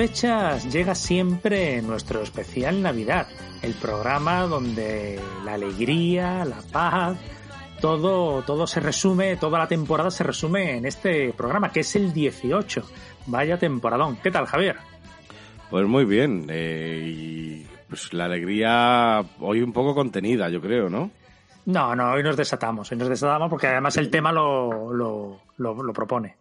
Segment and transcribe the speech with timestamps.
[0.00, 3.28] fechas llega siempre nuestro especial Navidad,
[3.60, 7.18] el programa donde la alegría, la paz,
[7.82, 12.14] todo, todo se resume, toda la temporada se resume en este programa, que es el
[12.14, 12.82] 18.
[13.26, 14.16] Vaya temporadón.
[14.22, 14.76] ¿Qué tal, Javier?
[15.68, 16.46] Pues muy bien.
[16.48, 21.10] Eh, y pues la alegría hoy un poco contenida, yo creo, ¿no?
[21.66, 22.90] No, no, hoy nos desatamos.
[22.90, 26.36] Hoy nos desatamos porque además el tema lo, lo, lo propone.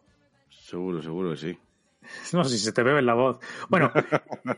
[0.50, 1.58] Seguro, seguro que sí.
[2.34, 3.40] No sé si se te bebe en la voz.
[3.70, 3.92] Bueno,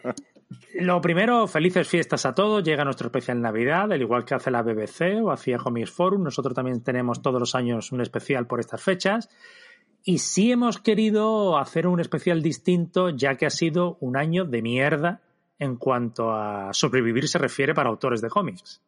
[0.75, 2.63] lo primero, felices fiestas a todos.
[2.63, 6.23] Llega nuestro especial Navidad, al igual que hace la BBC o hacía Comics Forum.
[6.23, 9.29] Nosotros también tenemos todos los años un especial por estas fechas.
[10.03, 14.61] Y sí hemos querido hacer un especial distinto, ya que ha sido un año de
[14.61, 15.21] mierda
[15.59, 18.81] en cuanto a sobrevivir se refiere para autores de cómics.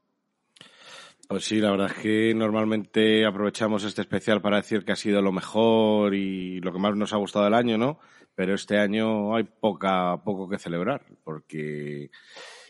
[1.28, 5.22] Pues sí, la verdad es que normalmente aprovechamos este especial para decir que ha sido
[5.22, 8.00] lo mejor y lo que más nos ha gustado del año, ¿no?
[8.36, 12.10] Pero este año hay poca, poco que celebrar, porque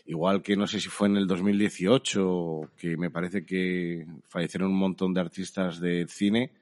[0.06, 4.78] igual que no sé si fue en el 2018, que me parece que fallecieron un
[4.78, 6.52] montón de artistas de cine,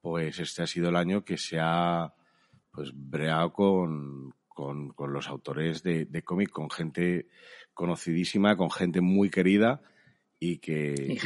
[0.00, 2.12] pues este ha sido el año que se ha
[2.72, 7.28] pues breado con, con, los autores de, de cómic, con gente
[7.74, 9.82] conocidísima, con gente muy querida
[10.38, 11.18] y que,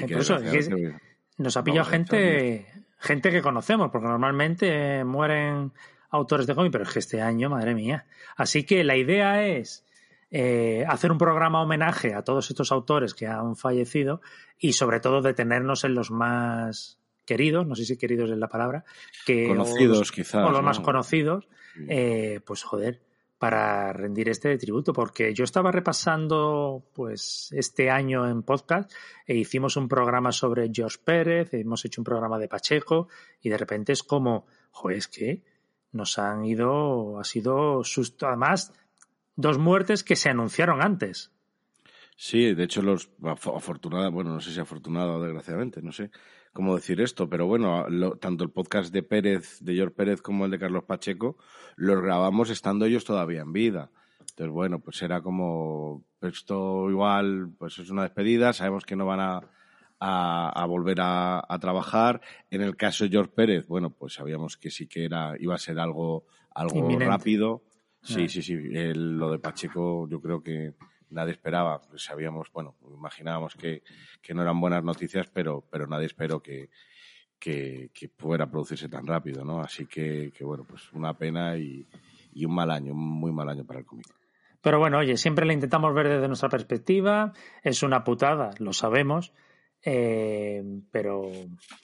[1.39, 2.67] nos ha pillado gente,
[2.98, 5.73] gente que conocemos, porque normalmente mueren
[6.11, 8.06] autores de cómic, pero es que este año, madre mía.
[8.36, 9.84] Así que la idea es
[10.30, 14.20] eh, hacer un programa homenaje a todos estos autores que han fallecido
[14.58, 18.84] y sobre todo detenernos en los más queridos, no sé si queridos es la palabra,
[19.24, 21.48] que conocidos quizás, o los más conocidos,
[21.89, 23.02] eh, pues joder,
[23.39, 28.90] para rendir este tributo, porque yo estaba repasando pues este año en podcast
[29.27, 33.08] e hicimos un programa sobre George Pérez, hemos hecho un programa de Pacheco
[33.42, 35.42] y de repente es como, joder, es que
[35.96, 38.73] nos han ido, ha sido susto, además,
[39.34, 41.33] dos muertes que se anunciaron antes.
[42.17, 46.11] Sí, de hecho, los afortunados, bueno, no sé si afortunado o desgraciadamente, no sé
[46.52, 47.84] cómo decir esto, pero bueno,
[48.18, 51.36] tanto el podcast de Pérez, de George Pérez, como el de Carlos Pacheco,
[51.77, 53.90] los grabamos estando ellos todavía en vida.
[54.20, 59.20] Entonces, bueno, pues era como, esto igual, pues es una despedida, sabemos que no van
[59.20, 59.40] a,
[59.98, 62.20] a, volver a, trabajar.
[62.51, 65.58] En el caso de George Pérez, bueno, pues sabíamos que sí que era, iba a
[65.58, 67.62] ser algo, algo rápido.
[68.02, 68.29] Sí, ah.
[68.29, 68.57] sí, sí.
[68.95, 70.74] lo de Pacheco, yo creo que
[71.11, 73.83] nadie esperaba, pues sabíamos, bueno, imaginábamos que,
[74.20, 76.70] que, no eran buenas noticias, pero, pero nadie esperó que,
[77.39, 79.61] que, que pudiera producirse tan rápido, ¿no?
[79.61, 81.86] Así que, que bueno, pues una pena y,
[82.33, 84.07] y, un mal año, un muy mal año para el cómic.
[84.61, 87.33] Pero bueno, oye, siempre le intentamos ver desde nuestra perspectiva,
[87.63, 89.33] es una putada, lo sabemos,
[89.89, 91.30] eh, pero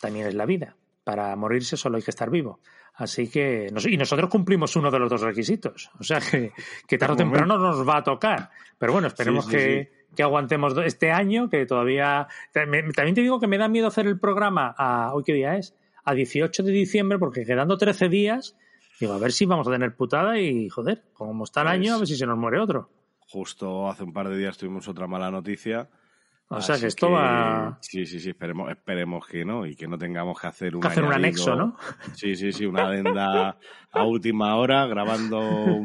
[0.00, 0.76] también es la vida.
[1.04, 2.58] Para morirse solo hay que estar vivo.
[2.94, 5.88] Así que, y nosotros cumplimos uno de los dos requisitos.
[5.98, 6.52] O sea que,
[6.86, 8.50] que tarde o temprano nos va a tocar.
[8.76, 12.26] Pero bueno, esperemos que, que, aguantemos este año, que todavía.
[12.52, 15.14] También te digo que me da miedo hacer el programa a.
[15.14, 15.74] ¿Hoy qué día es?
[16.04, 18.56] A 18 de diciembre, porque quedando 13 días,
[19.00, 21.94] digo, a ver si vamos a tener putada y, joder, como está el pues año,
[21.94, 22.90] a ver si se nos muere otro.
[23.28, 25.88] Justo hace un par de días tuvimos otra mala noticia
[26.56, 27.78] o sea que esto va.
[27.80, 30.84] Sí, sí, sí, esperemos, esperemos que no y que no tengamos que hacer un.
[30.84, 31.76] hacer un anexo, ¿no?
[32.14, 33.58] Sí, sí, sí, una adenda
[33.90, 35.80] a última hora grabando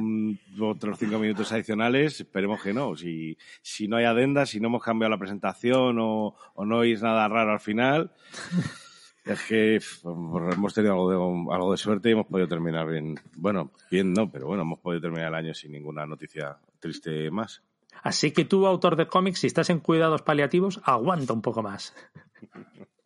[0.59, 2.19] otros cinco minutos adicionales.
[2.21, 2.95] Esperemos que no.
[2.95, 7.01] Si, si no hay adenda, si no hemos cambiado la presentación o, o no oís
[7.01, 8.11] nada raro al final.
[9.27, 13.19] Es que hemos tenido algo de, algo de suerte y hemos podido terminar bien.
[13.35, 17.61] Bueno, bien no, pero bueno, hemos podido terminar el año sin ninguna noticia triste más.
[18.03, 21.95] Así que tú, autor de cómics, si estás en cuidados paliativos, aguanta un poco más.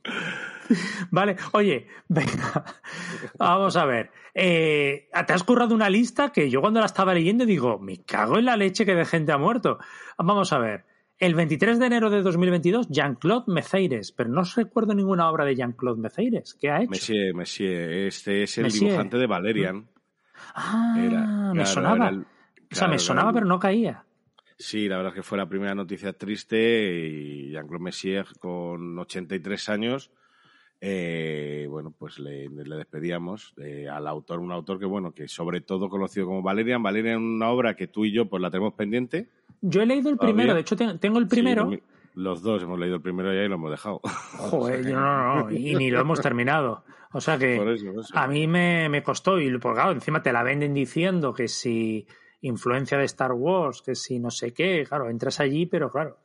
[1.11, 2.63] Vale, oye, venga,
[3.37, 4.11] vamos a ver.
[4.33, 8.37] Eh, te has currado una lista que yo cuando la estaba leyendo digo, me cago
[8.37, 9.79] en la leche que de gente ha muerto.
[10.17, 10.85] Vamos a ver.
[11.19, 16.01] El 23 de enero de 2022, Jean-Claude Meceires, pero no recuerdo ninguna obra de Jean-Claude
[16.01, 16.55] Meceires.
[16.59, 16.89] ¿Qué ha hecho?
[16.89, 19.87] Messier, Messier, este es el dibujante de Valerian.
[20.55, 22.11] Ah, me sonaba.
[22.11, 24.03] o sea, me sonaba, pero no caía.
[24.61, 26.57] Sí, la verdad es que fue la primera noticia triste
[26.95, 30.11] y Jean-Claude Messier con 83 años,
[30.79, 35.89] eh, bueno, pues le, despedíamos eh, al autor, un autor que, bueno, que sobre todo
[35.89, 36.81] conocido como Valerian.
[36.81, 39.29] Valerian una obra que tú y yo pues la tenemos pendiente.
[39.61, 41.69] Yo he leído el primero, de hecho tengo el primero.
[42.13, 43.99] los dos hemos leído el primero y ahí lo hemos dejado.
[44.37, 46.83] Joder, no, no, no, y ni lo hemos terminado.
[47.13, 47.59] O sea que
[48.13, 52.07] a mí me, me costó, y por claro, encima te la venden diciendo que si
[52.41, 56.17] influencia de Star Wars, que si no sé qué, claro, entras allí, pero claro,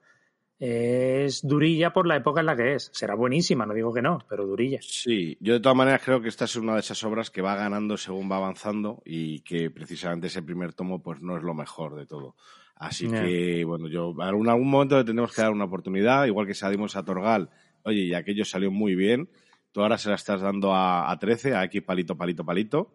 [0.59, 2.91] es durilla por la época en la que es.
[2.93, 4.79] Será buenísima, no digo que no, pero durilla.
[4.81, 7.57] Sí, yo de todas maneras creo que esta es una de esas obras que va
[7.57, 11.95] ganando según va avanzando y que precisamente ese primer tomo pues no es lo mejor
[11.95, 12.35] de todo.
[12.75, 16.53] Así que, bueno, yo en algún momento le tenemos que dar una oportunidad, igual que
[16.53, 17.49] se a Torgal,
[17.85, 19.31] oye, y aquello salió muy bien,
[19.73, 22.95] tú ahora se la estás dando a, a 13, a aquí palito, palito, palito.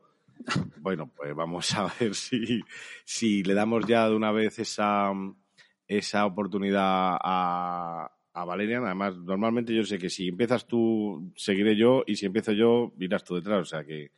[0.80, 2.62] Bueno, pues vamos a ver si,
[3.04, 5.12] si le damos ya de una vez esa,
[5.88, 8.86] esa oportunidad a, a Valerian.
[8.86, 13.24] Además, normalmente yo sé que si empiezas tú, seguiré yo, y si empiezo yo, irás
[13.24, 13.62] tú detrás.
[13.62, 14.12] O sea que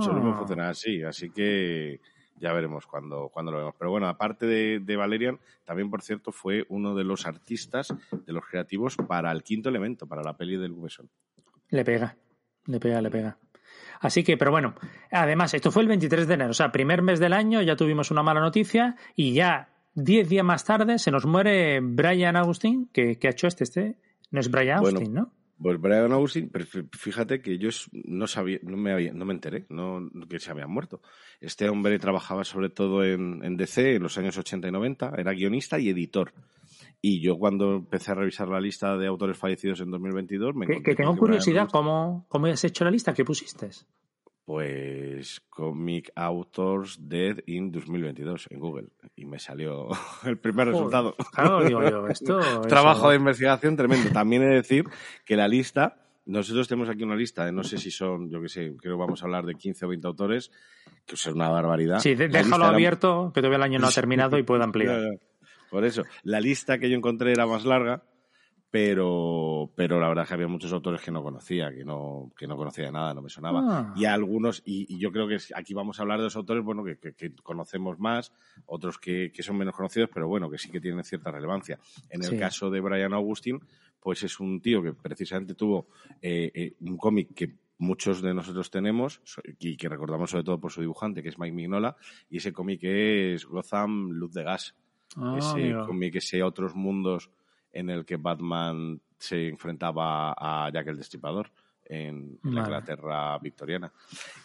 [0.00, 0.36] solo ah.
[0.38, 1.02] funciona así.
[1.02, 2.00] Así que
[2.40, 3.74] ya veremos cuando, cuando lo vemos.
[3.78, 8.32] Pero bueno, aparte de, de, Valerian, también, por cierto, fue uno de los artistas, de
[8.32, 11.08] los creativos para el quinto elemento, para la peli del Gubeson.
[11.70, 12.16] Le pega,
[12.66, 13.38] le pega, le pega.
[14.00, 14.74] Así que, pero bueno,
[15.10, 18.10] además, esto fue el 23 de enero, o sea, primer mes del año, ya tuvimos
[18.10, 23.18] una mala noticia y ya diez días más tarde se nos muere Brian Austin, que,
[23.22, 23.96] ha hecho este, este,
[24.30, 25.32] no es Brian Austin, ¿no?
[25.60, 27.70] Pues Brian Austin, pero fíjate que yo
[28.04, 31.02] no sabía, no me, había, no me enteré no, que se había muerto.
[31.40, 35.32] Este hombre trabajaba sobre todo en, en, DC en los años 80 y 90, era
[35.32, 36.32] guionista y editor.
[37.00, 40.82] Y yo cuando empecé a revisar la lista de autores fallecidos en 2022 me Que,
[40.82, 43.14] que tengo curiosidad, ¿cómo, ¿cómo has hecho la lista?
[43.14, 43.70] ¿Qué pusiste?
[44.44, 48.88] Pues Comic Authors Dead in 2022 en Google.
[49.14, 49.88] Y me salió
[50.24, 51.14] el primer resultado.
[51.32, 52.40] Claro, digo yo, esto.
[52.62, 54.10] Trabajo de investigación tremendo.
[54.10, 54.84] También he de decir
[55.24, 56.04] que la lista.
[56.24, 59.00] Nosotros tenemos aquí una lista de no sé si son, yo qué sé, creo que
[59.00, 60.50] vamos a hablar de 15 o 20 autores,
[61.06, 62.00] que es una barbaridad.
[62.00, 65.18] Sí, déjalo abierto, que todavía el año no ha terminado y puedo ampliar.
[65.70, 68.02] Por eso, la lista que yo encontré era más larga,
[68.70, 72.46] pero, pero la verdad es que había muchos autores que no conocía, que no, que
[72.46, 73.62] no conocía nada, no me sonaba.
[73.64, 73.94] Ah.
[73.96, 76.98] Y algunos, y, yo creo que aquí vamos a hablar de los autores, bueno, que,
[76.98, 78.32] que, conocemos más,
[78.66, 81.78] otros que, que, son menos conocidos, pero bueno, que sí que tienen cierta relevancia.
[82.10, 83.60] En el caso de Brian Augustin,
[84.00, 85.88] pues es un tío que precisamente tuvo
[86.20, 89.22] eh, eh, un cómic que muchos de nosotros tenemos
[89.58, 91.96] y que recordamos sobre todo por su dibujante, que es Mike Mignola,
[92.28, 94.74] y ese cómic es Gotham Luz de Gas.
[95.16, 97.30] Ah, ese cómic, ese Otros Mundos
[97.72, 101.50] en el que Batman se enfrentaba a Jack el Destripador
[101.84, 103.92] en, la Inglaterra victoriana.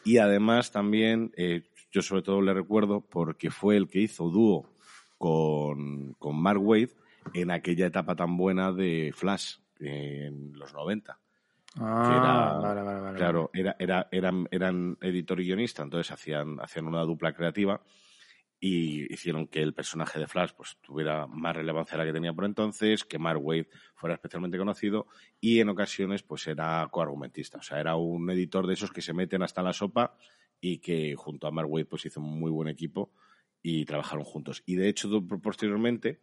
[0.04, 4.70] Y además también, eh, yo sobre todo le recuerdo porque fue el que hizo dúo
[5.18, 6.92] con, con Mark Wade
[7.34, 11.20] en aquella etapa tan buena de Flash en los 90.
[11.80, 13.18] Ah, vale, vale, vale.
[13.18, 17.82] Claro, era, era, eran, eran editor y guionista, entonces hacían, hacían una dupla creativa
[18.66, 22.32] y hicieron que el personaje de Flash pues, tuviera más relevancia de la que tenía
[22.32, 25.08] por entonces, que Mark Wade fuera especialmente conocido
[25.42, 29.12] y en ocasiones pues era coargumentista, o sea, era un editor de esos que se
[29.12, 30.16] meten hasta la sopa
[30.62, 33.12] y que junto a Mark Wade pues hizo un muy buen equipo
[33.62, 34.64] y trabajaron juntos.
[34.66, 35.10] Y de hecho,
[35.42, 36.22] posteriormente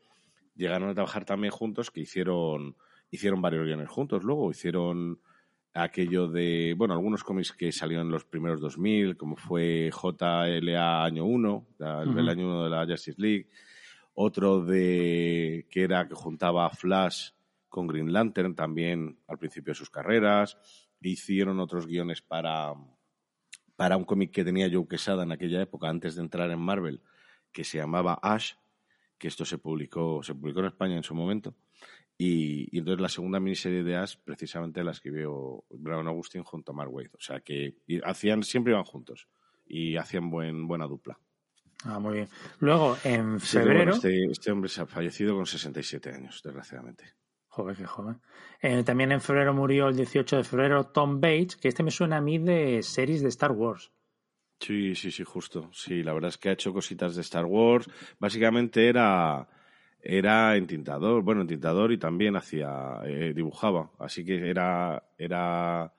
[0.54, 2.74] llegaron a trabajar también juntos, que hicieron,
[3.10, 5.20] hicieron varios guiones juntos luego, hicieron
[5.74, 11.24] aquello de, bueno, algunos cómics que salieron en los primeros 2000, como fue JLA año
[11.24, 13.48] 1, el, año 1 de la Justice League,
[14.14, 17.30] otro de que era que juntaba Flash
[17.68, 20.58] con Green Lantern también al principio de sus carreras,
[21.00, 22.74] hicieron otros guiones para,
[23.76, 27.00] para un cómic que tenía Joe Quesada en aquella época, antes de entrar en Marvel,
[27.52, 28.54] que se llamaba Ash,
[29.16, 31.54] que esto se publicó, se publicó en España en su momento,
[32.22, 36.92] y, entonces la segunda miniserie de Ash precisamente la escribió Brown Augustin junto a Mark
[36.92, 37.08] Waid.
[37.14, 39.26] O sea que hacían, siempre iban juntos
[39.66, 41.18] y hacían buen, buena dupla.
[41.84, 42.28] Ah, muy bien.
[42.58, 43.94] Luego, en febrero.
[43.94, 47.04] este, este, hombre se ha fallecido con 67 años, desgraciadamente.
[47.48, 48.20] Joder, qué joven.
[48.60, 52.18] Eh, también en febrero murió el 18 de febrero Tom Bates, que este me suena
[52.18, 53.92] a mí de series de Star Wars.
[54.58, 55.70] Sí, sí, sí, justo.
[55.72, 57.88] Sí, la verdad es que ha hecho cositas de Star Wars.
[58.18, 59.48] Básicamente era
[60.02, 65.92] era entintador, bueno, entintador y también hacía, eh, dibujaba, así que era, era,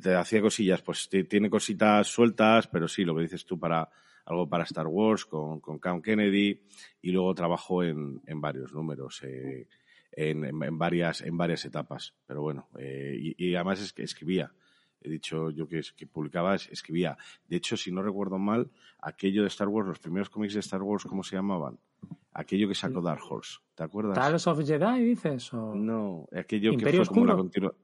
[0.00, 3.88] te hacía cosillas, pues tiene cositas sueltas, pero sí, lo que dices tú para
[4.26, 6.60] algo para Star Wars con, con Cam Kennedy
[7.00, 9.68] y luego trabajó en, en varios números, eh,
[10.12, 14.52] en, en, varias, en varias etapas, pero bueno, eh, y, y, además es que escribía.
[15.00, 17.16] He dicho yo que, que publicaba, escribía.
[17.46, 20.82] De hecho, si no recuerdo mal, aquello de Star Wars, los primeros cómics de Star
[20.82, 21.78] Wars, ¿cómo se llamaban?
[22.32, 24.14] Aquello que sacó Dark Horse, ¿te acuerdas?
[24.14, 25.52] ¿Tales of Jedi dices?
[25.54, 25.74] O...
[25.74, 27.74] No, aquello que fue como la continua...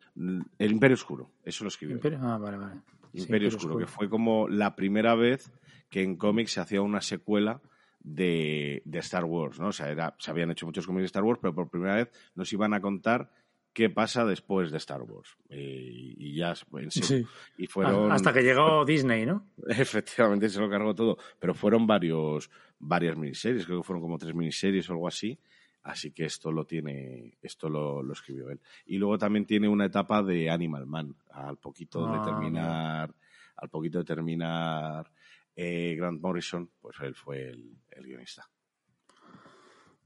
[0.59, 1.99] El Imperio Oscuro, eso lo escribió.
[2.21, 2.81] Ah, vale, vale.
[3.14, 5.52] Imperio, Oscuro, que fue como la primera vez
[5.90, 7.61] que en cómics se hacía una secuela
[8.00, 9.69] de, de Star Wars, ¿no?
[9.69, 12.11] O sea, era, se habían hecho muchos cómics de Star Wars, pero por primera vez
[12.35, 13.31] nos iban a contar
[13.73, 15.37] qué pasa después de Star Wars.
[15.49, 17.29] Y ya, en serio.
[17.57, 18.12] Y fueron...
[18.12, 19.47] Hasta que llegó Disney, ¿no?
[19.69, 21.19] Efectivamente, se lo cargó todo.
[21.38, 25.38] Pero fueron varios, varias miniseries, creo que fueron como tres miniseries o algo así,
[25.83, 28.61] Así que esto lo tiene, esto lo, escribió él.
[28.87, 33.14] Y luego también tiene una etapa de Animal Man, al poquito de ah, terminar,
[33.57, 35.11] al poquito de terminar
[35.57, 38.49] eh, Grant Morrison, pues él fue el, guionista.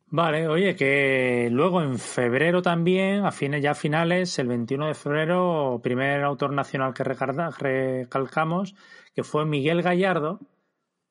[0.09, 5.81] Vale, oye, que luego en febrero también, a fines ya finales, el 21 de febrero,
[5.83, 8.75] primer autor nacional que recalcamos,
[9.15, 10.41] que fue Miguel Gallardo,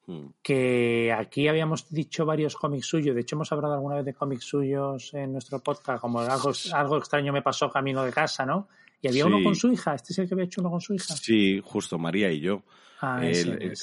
[0.07, 0.27] Hmm.
[0.43, 4.45] que aquí habíamos dicho varios cómics suyos, de hecho hemos hablado alguna vez de cómics
[4.45, 8.67] suyos en nuestro podcast, como algo, algo extraño me pasó camino de casa, ¿no?
[9.01, 10.93] Y había uno con su hija, este es el que había hecho uno con su
[10.93, 11.15] hija.
[11.15, 12.61] Sí, justo, María y yo.
[13.01, 13.73] Ah, eh,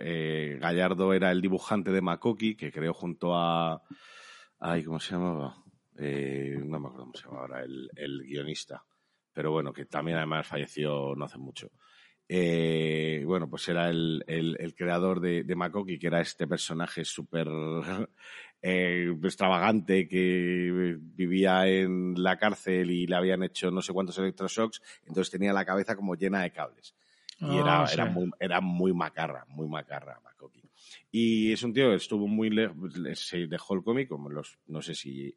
[0.00, 3.82] eh, Gallardo era el dibujante de Makoki, que creó junto a...
[4.58, 5.56] Ay, ¿cómo se llamaba?
[5.98, 8.84] Eh, no me acuerdo cómo se llamaba ahora, el, el guionista.
[9.32, 11.70] Pero bueno, que también además falleció no hace mucho.
[12.28, 17.46] Eh, bueno, pues era el, el, creador de, de, Makoki, que era este personaje súper
[18.62, 24.82] eh, extravagante que vivía en la cárcel y le habían hecho no sé cuántos electroshocks,
[25.06, 26.96] entonces tenía la cabeza como llena de cables.
[27.38, 30.65] Y era, ah, era, muy, era muy macarra, muy macarra Makoki.
[31.18, 32.76] Y es un tío que estuvo muy lejos,
[33.14, 35.34] se dejó el cómic, como los, no sé si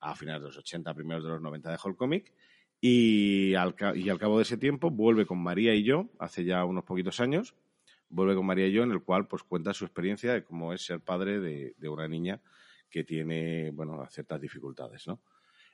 [0.00, 2.34] a finales de los 80, primeros de los 90 dejó el cómic,
[2.82, 6.62] y al, y al cabo de ese tiempo vuelve con María y yo, hace ya
[6.66, 7.54] unos poquitos años,
[8.10, 10.84] vuelve con María y yo, en el cual pues cuenta su experiencia de cómo es
[10.84, 12.38] ser padre de, de una niña
[12.90, 15.22] que tiene, bueno, ciertas dificultades, ¿no?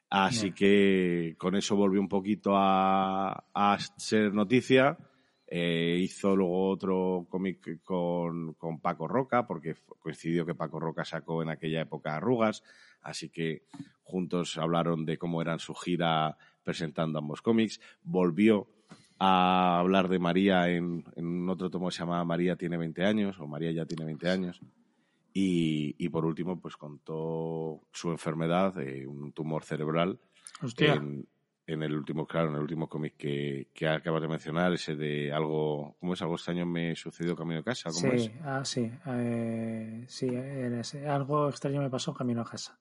[0.08, 4.96] Así que con eso volvió un poquito a, a ser noticia.
[5.50, 11.42] Eh, hizo luego otro cómic con, con, Paco Roca, porque coincidió que Paco Roca sacó
[11.42, 12.62] en aquella época Arrugas,
[13.00, 13.62] así que
[14.02, 17.80] juntos hablaron de cómo eran su gira presentando ambos cómics.
[18.02, 18.68] Volvió
[19.18, 23.40] a hablar de María en, en otro tomo que se llama María tiene 20 años,
[23.40, 24.60] o María ya tiene 20 años.
[25.32, 30.18] Y, y por último, pues contó su enfermedad, de un tumor cerebral.
[30.78, 31.26] En,
[31.68, 35.30] en, el último, claro, en el último cómic que, que, acabas de mencionar, ese de
[35.30, 36.22] algo, ¿cómo es?
[36.22, 40.28] Algo este año me sucedió camino a casa, ¿cómo sí, Ah, sí, eh, sí,
[41.06, 42.78] algo extraño me pasó camino a casa.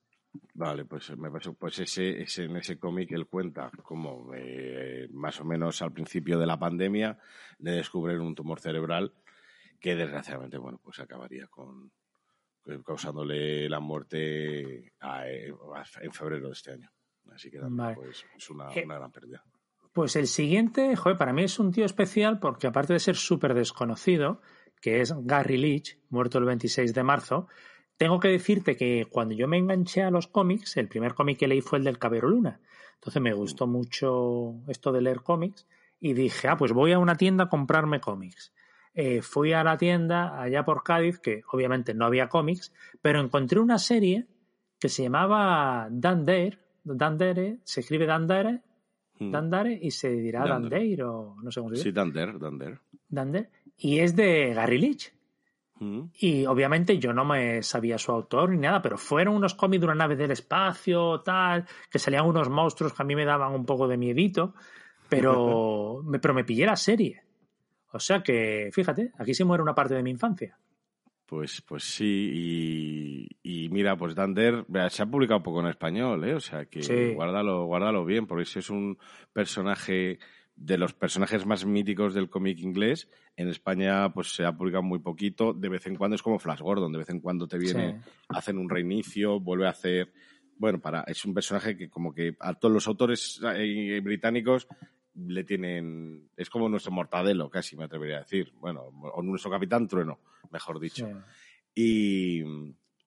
[0.54, 5.42] Vale, pues me pasó, pues ese, ese en ese cómic él cuenta como eh, más
[5.42, 7.18] o menos al principio de la pandemia
[7.60, 9.14] le descubren un tumor cerebral
[9.82, 11.92] que desgraciadamente, bueno, pues acabaría con
[12.66, 16.90] eh, causándole la muerte en febrero de este año.
[17.34, 19.44] Así que pues, es una, una gran pérdida.
[19.94, 23.54] Pues el siguiente, joder, para mí es un tío especial porque aparte de ser súper
[23.54, 24.42] desconocido,
[24.82, 27.48] que es Gary Leach, muerto el 26 de marzo,
[27.98, 31.48] tengo que decirte que cuando yo me enganché a los cómics, el primer cómic que
[31.48, 32.62] leí fue el del Cabero Luna.
[32.94, 35.68] Entonces me gustó mucho esto de leer cómics
[36.00, 38.54] y dije, ah, pues voy a una tienda a comprarme cómics.
[38.94, 43.60] Eh, fui a la tienda allá por Cádiz, que obviamente no había cómics, pero encontré
[43.60, 44.28] una serie
[44.80, 46.60] que se llamaba Dandere,
[46.96, 48.62] Dandere, se escribe Dandere,
[49.20, 49.32] hmm.
[49.32, 51.90] Dandare y se dirá Dandere o no sé cómo se dice.
[51.90, 52.80] Sí, Dander, Dander.
[53.10, 53.50] Dander.
[53.78, 55.14] Y es de Gary Leach.
[55.80, 59.86] Y obviamente yo no me sabía su autor ni nada, pero fueron unos cómics de
[59.86, 63.66] una nave del espacio, tal, que salían unos monstruos que a mí me daban un
[63.66, 64.56] poco de miedito,
[65.08, 67.22] pero, me, pero me pillé la serie.
[67.92, 70.58] O sea que, fíjate, aquí se muere una parte de mi infancia.
[71.28, 76.36] Pues, pues sí, y, mira, pues Dander se ha publicado un poco en español, ¿eh?
[76.36, 78.98] O sea que guárdalo, guárdalo bien, porque ese es un
[79.34, 80.20] personaje
[80.56, 83.10] de los personajes más míticos del cómic inglés.
[83.36, 85.54] En España, pues se ha publicado muy poquito.
[85.54, 88.58] De vez en cuando es como Flash Gordon, de vez en cuando te viene, hacen
[88.58, 90.14] un reinicio, vuelve a hacer.
[90.56, 94.66] Bueno, para, es un personaje que como que a todos los autores eh, británicos
[95.26, 96.30] le tienen.
[96.38, 98.52] Es como nuestro mortadelo, casi me atrevería a decir.
[98.60, 100.20] Bueno, o nuestro capitán trueno,
[100.52, 101.10] mejor dicho.
[101.74, 102.44] Y,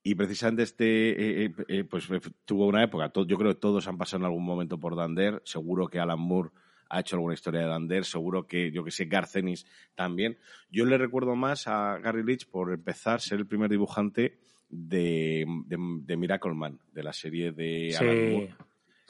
[0.02, 2.08] y precisamente este, eh, eh, pues
[2.44, 5.88] tuvo una época, yo creo que todos han pasado en algún momento por Dander, seguro
[5.88, 6.50] que Alan Moore
[6.88, 10.38] ha hecho alguna historia de Dander, seguro que, yo que sé, Garcenis también.
[10.70, 14.38] Yo le recuerdo más a Gary Leach por empezar ser el primer dibujante
[14.68, 18.54] de, de, Miracle Man, de la serie de Alan Moore.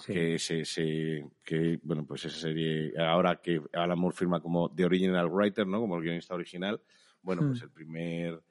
[0.07, 4.85] Que, se, se, que, bueno, pues esa serie, ahora que Alan Moore firma como The
[4.85, 5.81] Original Writer, ¿no?
[5.81, 6.81] Como el guionista original,
[7.23, 7.65] bueno, pues hmm.
[7.65, 8.43] el primer,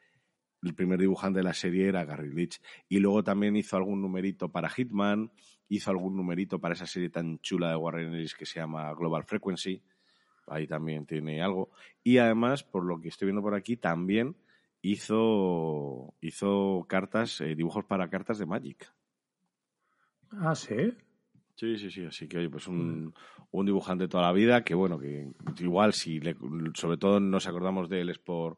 [0.62, 2.62] el primer dibujante de la serie era Gary Leach.
[2.88, 5.32] Y luego también hizo algún numerito para Hitman,
[5.68, 9.24] hizo algún numerito para esa serie tan chula de Warren Ellis que se llama Global
[9.24, 9.82] Frequency.
[10.48, 11.72] Ahí también tiene algo.
[12.04, 14.36] Y además, por lo que estoy viendo por aquí, también
[14.82, 18.92] hizo, hizo cartas, eh, dibujos para cartas de Magic.
[20.32, 20.94] Ah, sí.
[21.60, 22.06] Sí, sí, sí.
[22.06, 23.14] Así que, oye, pues un,
[23.52, 25.28] un dibujante toda la vida que, bueno, que
[25.60, 26.22] igual si
[26.74, 28.58] sobre todo nos acordamos de él es por,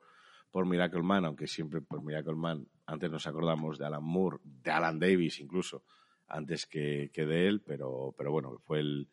[0.51, 4.69] por Miracle Man, aunque siempre por Miracle Man antes nos acordamos de Alan Moore, de
[4.69, 5.83] Alan Davis incluso,
[6.27, 9.09] antes que, que de él, pero, pero bueno, fue el,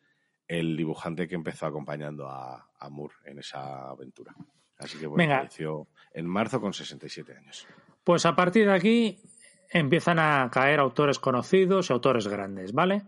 [0.47, 4.35] el dibujante que empezó acompañando a, a Moore en esa aventura.
[4.77, 7.67] Así que bueno, falleció en marzo con 67 años.
[8.03, 9.17] Pues a partir de aquí
[9.71, 13.01] empiezan a caer autores conocidos y autores grandes, ¿vale?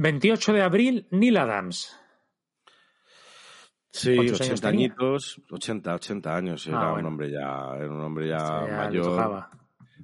[0.00, 1.96] 28 de abril, Neil Adams.
[3.92, 4.86] Sí, ¿Cuántos 80 años tenía?
[4.86, 7.08] añitos, 80, 80 años, era Ah, bueno.
[7.08, 9.44] un hombre ya, era un hombre ya Ya le mayor.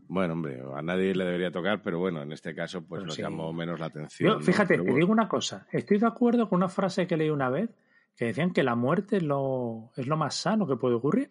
[0.08, 3.22] Bueno, hombre, a nadie le debería tocar, pero bueno, en este caso pues nos sí.
[3.22, 4.28] llamó menos la atención.
[4.30, 4.40] Yo, ¿no?
[4.42, 5.66] fíjate, te digo una cosa.
[5.72, 7.70] Estoy de acuerdo con una frase que leí una vez
[8.16, 11.30] que decían que la muerte es lo, es lo más sano que puede ocurrir.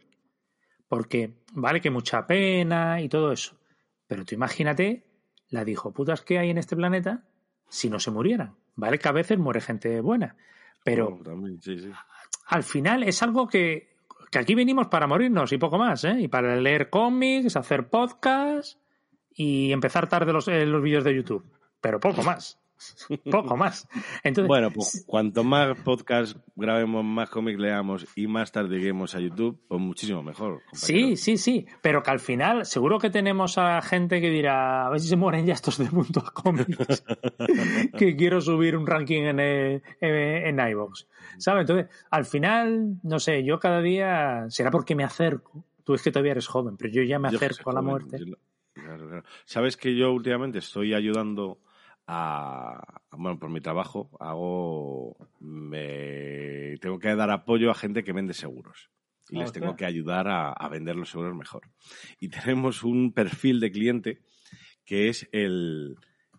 [0.87, 3.57] Porque vale que mucha pena y todo eso.
[4.07, 5.05] Pero tú imagínate
[5.49, 7.23] la dijo putas que hay en este planeta
[7.69, 8.55] si no se murieran.
[8.75, 10.35] Vale que a veces muere gente buena.
[10.83, 11.91] Pero bueno, también, sí, sí.
[12.47, 13.95] al final es algo que,
[14.29, 16.15] que aquí venimos para morirnos y poco más, ¿eh?
[16.19, 18.77] Y para leer cómics, hacer podcasts
[19.33, 21.45] y empezar tarde los, eh, los vídeos de YouTube.
[21.81, 22.59] Pero poco más.
[23.31, 23.87] Poco más.
[24.23, 29.19] Entonces, Bueno, pues cuanto más podcast grabemos, más cómics leamos y más tarde lleguemos a
[29.19, 30.61] YouTube, pues muchísimo mejor.
[30.73, 31.65] sí, sí, sí.
[31.81, 35.15] Pero que al final seguro que tenemos a gente que dirá, a ver si se
[35.15, 37.03] mueren ya estos de mundo a cómics.
[37.97, 41.05] que quiero subir un ranking en, eh, en, en iVoox.
[41.37, 41.61] ¿Sabes?
[41.61, 45.65] Entonces, al final, no sé, yo cada día, será porque me acerco.
[45.83, 48.17] Tú es que todavía eres joven, pero yo ya me acerco a la joven, muerte.
[48.19, 48.37] yo no-
[48.73, 49.23] claro, claro.
[49.45, 51.59] Sabes que yo últimamente estoy ayudando
[52.07, 58.33] a, bueno, por mi trabajo, hago, me, tengo que dar apoyo a gente que vende
[58.33, 58.89] seguros.
[59.29, 59.63] Y les Ostras.
[59.63, 61.63] tengo que ayudar a, a vender los seguros mejor.
[62.19, 64.21] Y tenemos un perfil de cliente
[64.85, 65.97] que es el,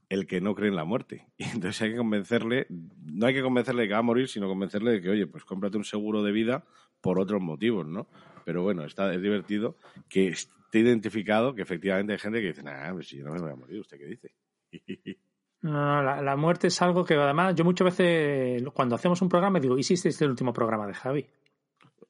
[0.08, 1.26] el que no cree en la muerte.
[1.38, 4.48] Y entonces hay que convencerle, no hay que convencerle de que va a morir, sino
[4.48, 6.64] convencerle de que, oye, pues cómprate un seguro de vida
[7.00, 8.08] por otros motivos, ¿no?
[8.44, 9.76] Pero bueno, está, es divertido
[10.08, 13.40] que esté identificado que efectivamente hay gente que dice, nah, pues si yo no me
[13.40, 14.34] voy a morir, ¿usted qué dice?
[15.62, 19.28] No, no, la, la muerte es algo que además yo muchas veces cuando hacemos un
[19.28, 21.26] programa digo, ¿y si este es el último programa de Javi?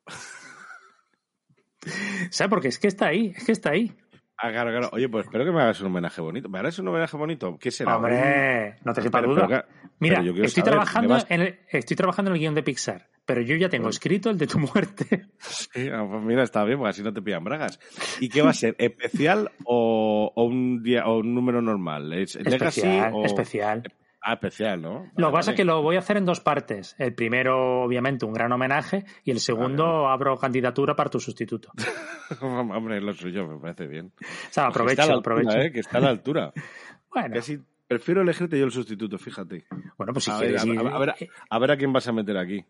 [2.31, 2.51] ¿Sabes?
[2.51, 3.93] Porque es que está ahí, es que está ahí.
[4.39, 4.91] Ah, claro, claro.
[4.93, 6.49] Oye, pues espero que me hagas un homenaje bonito.
[6.49, 7.57] ¿Me harás un homenaje bonito?
[7.59, 7.97] ¿Qué será?
[7.97, 9.47] Hombre, no te quepa Pero- duda.
[9.49, 9.65] pero,
[9.99, 12.63] Mira, pero estoy saber, trabajando, ¿me vas- en el, estoy trabajando en el guion de
[12.63, 15.27] Pixar, pero yo ya tengo escrito el de tu muerte.
[15.39, 17.79] Sí, ah, pues mira, está bien, porque así no te pillan bragas.
[18.21, 18.75] ¿Y qué va a ser?
[18.79, 22.13] ¿Especial o, o un día o un número normal?
[22.15, 23.83] ¿Es Legacy especial, o- especial.
[24.29, 24.91] Ah, especial, ¿no?
[24.91, 26.97] Lo que Vale, pasa es que lo voy a hacer en dos partes.
[26.99, 31.71] El primero, obviamente, un gran homenaje y el segundo abro candidatura para tu sustituto.
[32.41, 34.13] Hombre, lo suyo, me parece bien.
[34.21, 35.59] O sea, aprovecho, altura, aprovecho.
[35.61, 35.71] ¿eh?
[35.71, 36.53] Que está a la altura.
[37.09, 39.65] Bueno, Casi prefiero elegirte yo el sustituto, fíjate.
[39.97, 41.15] bueno, pues si a, ver, quieres ir- a- a ver,
[41.49, 42.63] a ver a quién vas a meter aquí.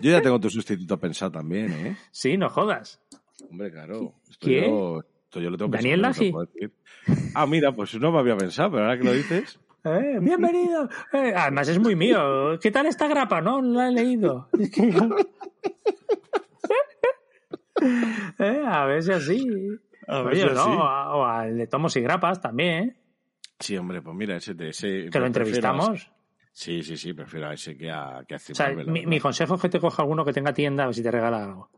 [0.00, 1.96] Yo ya tengo tu sustituto pensado también, ¿eh?
[2.10, 3.00] Sí, no jodas.
[3.50, 4.14] Hombre, claro.
[4.30, 4.64] Esto ¿Quién?
[4.70, 6.32] Yo, esto yo lo tengo ¿Daniel Laji?
[7.34, 9.58] Ah, mira, pues no me había pensado, pero ahora que lo dices.
[9.84, 10.88] Eh, bienvenido.
[11.12, 12.56] Eh, además es muy mío.
[12.60, 13.40] ¿Qué tal esta grapa?
[13.40, 14.48] No, no la he leído.
[14.56, 14.94] Es que-
[18.38, 19.44] Eh, a ver si así.
[20.06, 20.70] A ver Oye, si no, así.
[21.18, 22.96] o al de tomos y grapas también.
[23.58, 24.54] Sí, hombre, pues mira, ese.
[24.68, 26.10] ese Que lo entrevistamos.
[26.52, 29.20] Sí, sí, sí, prefiero a ese que a, que a O sea, Zimbabue, la mi,
[29.20, 31.70] consejo es que te coja alguno que tenga tienda a ver si te regala algo.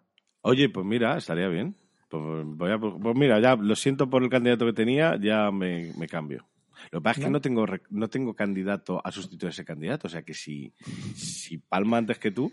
[0.43, 1.77] Oye, pues mira, estaría bien.
[2.09, 5.93] Pues, voy a- pues mira, ya lo siento por el candidato que tenía, ya me,
[5.97, 6.47] me cambio.
[6.91, 10.07] Lo que pasa es que no tengo, no tengo candidato a sustituir a ese candidato.
[10.09, 10.73] O sea que si,
[11.15, 12.53] si palma antes que tú.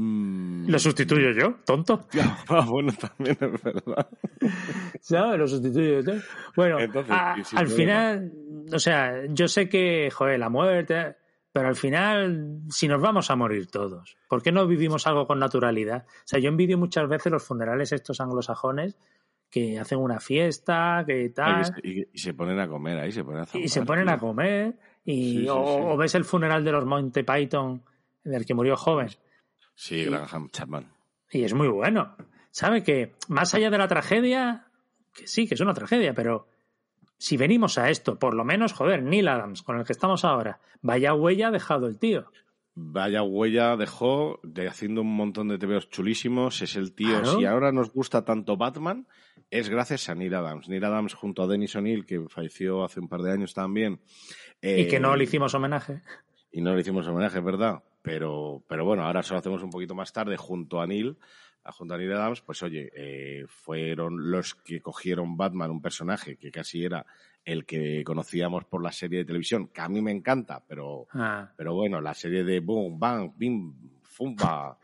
[0.00, 2.06] Mm, Lo sustituyo yo, tonto.
[2.48, 4.08] ah, bueno, también es verdad.
[5.00, 5.38] ¿Sabes?
[5.38, 6.12] Lo sustituyo yo.
[6.56, 8.32] Bueno, Entonces, a- al final,
[8.72, 11.16] o sea, yo sé que, joder, la muerte,
[11.52, 15.38] pero al final, si nos vamos a morir todos, ¿por qué no vivimos algo con
[15.38, 16.04] naturalidad?
[16.08, 18.96] O sea, yo envidio muchas veces los funerales estos anglosajones
[19.50, 21.62] que hacen una fiesta, que tal.
[21.82, 24.04] Y, y- y se ponen a comer ahí, se ponen a y se zambar, ponen
[24.06, 24.14] tío.
[24.14, 25.82] a comer y Sí, sí, o, sí.
[25.86, 27.82] o ves el funeral de los Monty Python
[28.22, 29.08] del que murió joven
[29.80, 30.92] Sí, Graham Chapman.
[31.30, 32.14] y es muy bueno
[32.50, 34.66] sabe que más allá de la tragedia
[35.14, 36.48] que sí que es una tragedia pero
[37.16, 40.60] si venimos a esto por lo menos joder Neil Adams con el que estamos ahora
[40.82, 42.30] vaya huella ha dejado el tío
[42.74, 46.62] Vaya huella dejó de haciendo un montón de TVOs chulísimos.
[46.62, 47.20] Es el tío.
[47.20, 47.36] Claro.
[47.36, 49.06] Si ahora nos gusta tanto Batman,
[49.50, 50.68] es gracias a Neil Adams.
[50.68, 54.00] Neil Adams junto a Dennis O'Neill, que falleció hace un par de años también.
[54.62, 56.00] y que eh, no le hicimos homenaje
[56.52, 57.82] y no le hicimos homenaje, ¿verdad?
[58.02, 61.18] Pero, pero bueno, ahora se lo hacemos un poquito más tarde junto a Neil,
[61.64, 66.36] a- junto a Neil Adams, pues oye, eh, fueron los que cogieron Batman, un personaje
[66.36, 67.04] que casi era
[67.44, 71.52] el que conocíamos por la serie de televisión, que a mí me encanta, pero, Ah,
[71.56, 74.78] pero bueno, la serie de Boom, Bang, Bim, Fumba,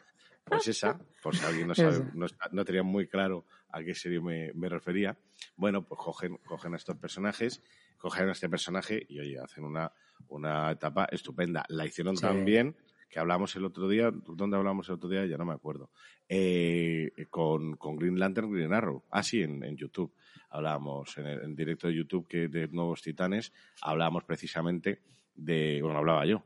[0.45, 4.21] pues esa, por si alguien no, sabe, no, no tenía muy claro a qué serie
[4.21, 5.17] me, me refería.
[5.57, 7.63] Bueno, pues cogen, cogen a estos personajes
[7.99, 9.91] cogen a este personaje y, oye, hacen una,
[10.29, 11.65] una etapa estupenda.
[11.69, 12.23] La hicieron Sí.
[12.23, 12.77] tan bien
[13.09, 15.25] que hablamos el otro día, ¿dónde hablamos el otro día?
[15.27, 15.91] Ya no me acuerdo.
[16.29, 19.05] Eh, con, con Green Lantern, Green Arrow.
[19.11, 20.13] Ah, sí, en, en YouTube.
[20.51, 25.01] Hablábamos en, el, en directo de YouTube que de Nuevos Titanes, hablábamos precisamente
[25.35, 26.43] de, bueno, hablaba yo.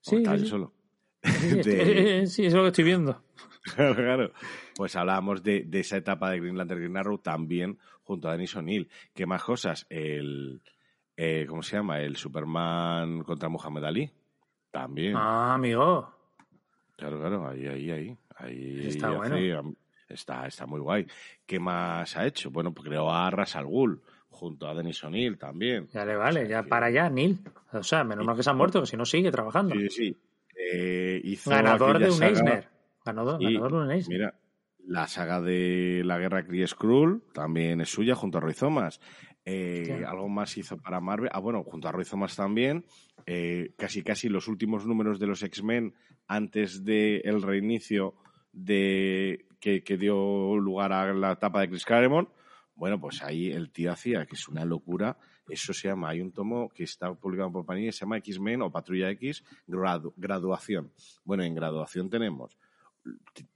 [0.00, 0.72] Sí, estaba sí, yo solo.
[1.22, 3.22] Sí, De- sí, es lo que estoy viendo.
[3.74, 4.32] Claro, claro.
[4.76, 8.54] Pues hablábamos de, de esa etapa de Green Lantern Green Arrow también junto a Denis
[8.56, 8.88] O'Neill.
[9.14, 9.86] ¿Qué más cosas?
[9.88, 10.60] El,
[11.16, 12.00] eh, ¿cómo se llama?
[12.00, 14.10] El Superman contra Muhammad Ali.
[14.78, 15.14] También.
[15.16, 16.10] Ah, amigo.
[16.96, 18.16] Claro, claro, ahí, ahí, ahí.
[18.36, 19.36] ahí Está bueno.
[20.08, 21.06] está, está muy guay.
[21.46, 22.50] ¿Qué más ha hecho?
[22.50, 25.86] Bueno, pues creó a Ras Al Ghul junto a Denis O'Neill también.
[25.92, 27.38] Ya le vale, O sea ya que- para allá, Neil.
[27.72, 29.76] O sea, menos mal que se ha muerto, que si no sigue trabajando.
[29.76, 30.16] Sí, sí.
[30.56, 32.68] Eh, hizo Ganador de un saga- Eisner.
[33.04, 34.18] Ganador, ganador de un Eisner.
[34.18, 34.34] Mira,
[34.86, 39.00] la saga de la guerra Kree Skrull también es suya junto a Roy Thomas.
[39.44, 41.30] Eh, algo más hizo para Marvel.
[41.32, 42.84] Ah, bueno, junto a Roy Thomas también.
[43.26, 45.94] Eh, casi casi los últimos números de los X-Men
[46.26, 48.14] antes del reinicio
[48.52, 52.28] de que, dio lugar a la etapa de Chris Claremont.
[52.74, 55.16] Bueno, pues ahí el tío hacía, que es una locura.
[55.48, 58.70] Eso se llama, hay un tomo que está publicado por Panini, se llama X-Men o
[58.70, 60.92] Patrulla X, gradu- graduación.
[61.24, 62.58] Bueno, en graduación tenemos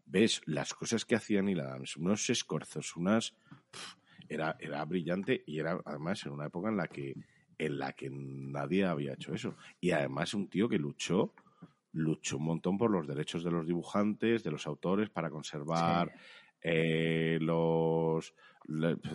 [0.05, 3.35] ves las cosas que hacía Neil Adams, unos escorzos, unas
[4.29, 7.15] era, era brillante y era además en una época en la que
[7.59, 9.57] en la que nadie había hecho eso.
[9.81, 11.35] Y además un tío que luchó
[11.93, 16.13] luchó un montón por los derechos de los dibujantes, de los autores, para conservar
[16.61, 18.35] eh, los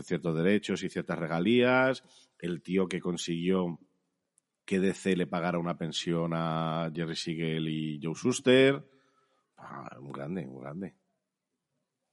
[0.04, 2.04] ciertos derechos y ciertas regalías.
[2.40, 3.80] El tío que consiguió
[4.66, 8.84] que DC le pagara una pensión a Jerry Siegel y Joe Shuster.
[9.58, 10.96] Ah, un grande, un grande.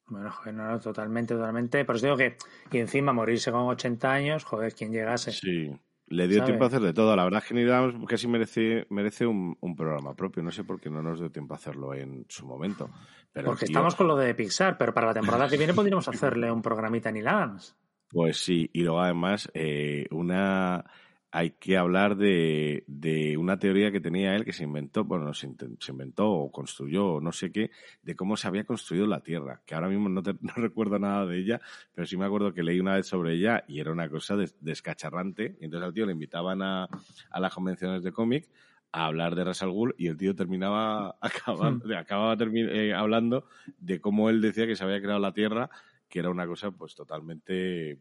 [0.07, 1.85] Bueno, joder, no, no, totalmente, totalmente.
[1.85, 2.37] Por eso digo que,
[2.73, 5.31] y encima morirse con 80 años, joder, quien llegase.
[5.31, 5.71] Sí.
[6.11, 7.15] Le dio tiempo a hacer de todo.
[7.15, 10.43] La verdad es que Neil Adams casi merece, merece un, un programa propio.
[10.43, 12.91] No sé por qué no nos dio tiempo a hacerlo en su momento.
[13.33, 16.09] Pero Porque tío, estamos con lo de Pixar, pero para la temporada que viene podríamos
[16.09, 17.77] hacerle un programita a Neil Adams.
[18.09, 20.85] Pues sí, y luego además eh, una
[21.33, 25.49] hay que hablar de, de una teoría que tenía él que se inventó, bueno, se,
[25.79, 27.71] se inventó o construyó o no sé qué,
[28.03, 31.27] de cómo se había construido la Tierra, que ahora mismo no, te- no recuerdo nada
[31.27, 31.61] de ella,
[31.95, 34.57] pero sí me acuerdo que leí una vez sobre ella y era una cosa des-
[34.61, 35.57] descacharrante.
[35.61, 36.89] Y entonces al tío le invitaban a,
[37.31, 38.49] a las convenciones de cómic
[38.93, 43.45] a hablar de Ras Al Ghul y el tío terminaba acabando, acababa termi- eh, hablando
[43.79, 45.71] de cómo él decía que se había creado la Tierra,
[46.09, 48.01] que era una cosa pues totalmente,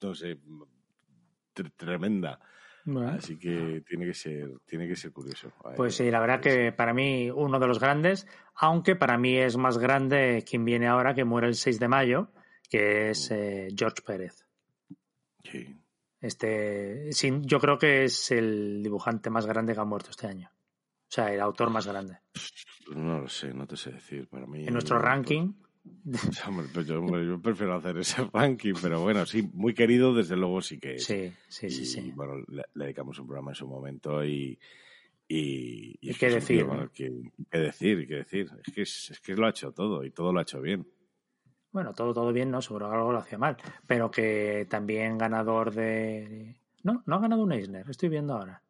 [0.00, 0.38] no sé,
[1.52, 2.40] tremenda.
[2.84, 5.52] Bueno, Así que tiene que ser, tiene que ser curioso.
[5.64, 9.36] Ver, Pues sí, la verdad que para mí uno de los grandes, aunque para mí
[9.36, 12.32] es más grande quien viene ahora, que muere el 6 de mayo,
[12.68, 14.46] que es eh, George Pérez.
[15.44, 15.76] Sí.
[16.20, 20.50] Este, sin, yo creo que es el dibujante más grande que ha muerto este año.
[20.52, 22.18] O sea, el autor más grande.
[22.94, 24.28] No lo sé, no te sé decir.
[24.28, 25.54] Para mí, En nuestro ranking,
[26.04, 30.60] pues, hombre, pues yo, prefiero hacer ese ranking, pero bueno, sí, muy querido, desde luego
[30.60, 31.04] sí que es.
[31.04, 32.12] sí, sí, sí, Y, sí.
[32.14, 34.58] bueno, le, le dedicamos un programa en su momento y.
[35.32, 37.08] Y, qué decir, qué
[37.52, 38.48] decir, qué decir.
[38.66, 40.84] Es que, es, es que lo ha hecho todo y todo lo ha hecho bien.
[41.70, 42.60] Bueno, todo, todo bien, ¿no?
[42.60, 43.56] Seguro que algo lo hacía mal.
[43.86, 46.56] Pero que también ganador de.
[46.82, 48.60] No, no ha ganado un Eisner, estoy viendo ahora.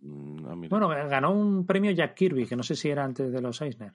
[0.00, 0.54] Mm, ah.
[0.70, 3.92] Bueno, ganó un premio Jack Kirby, que no sé si era antes de los Eisner.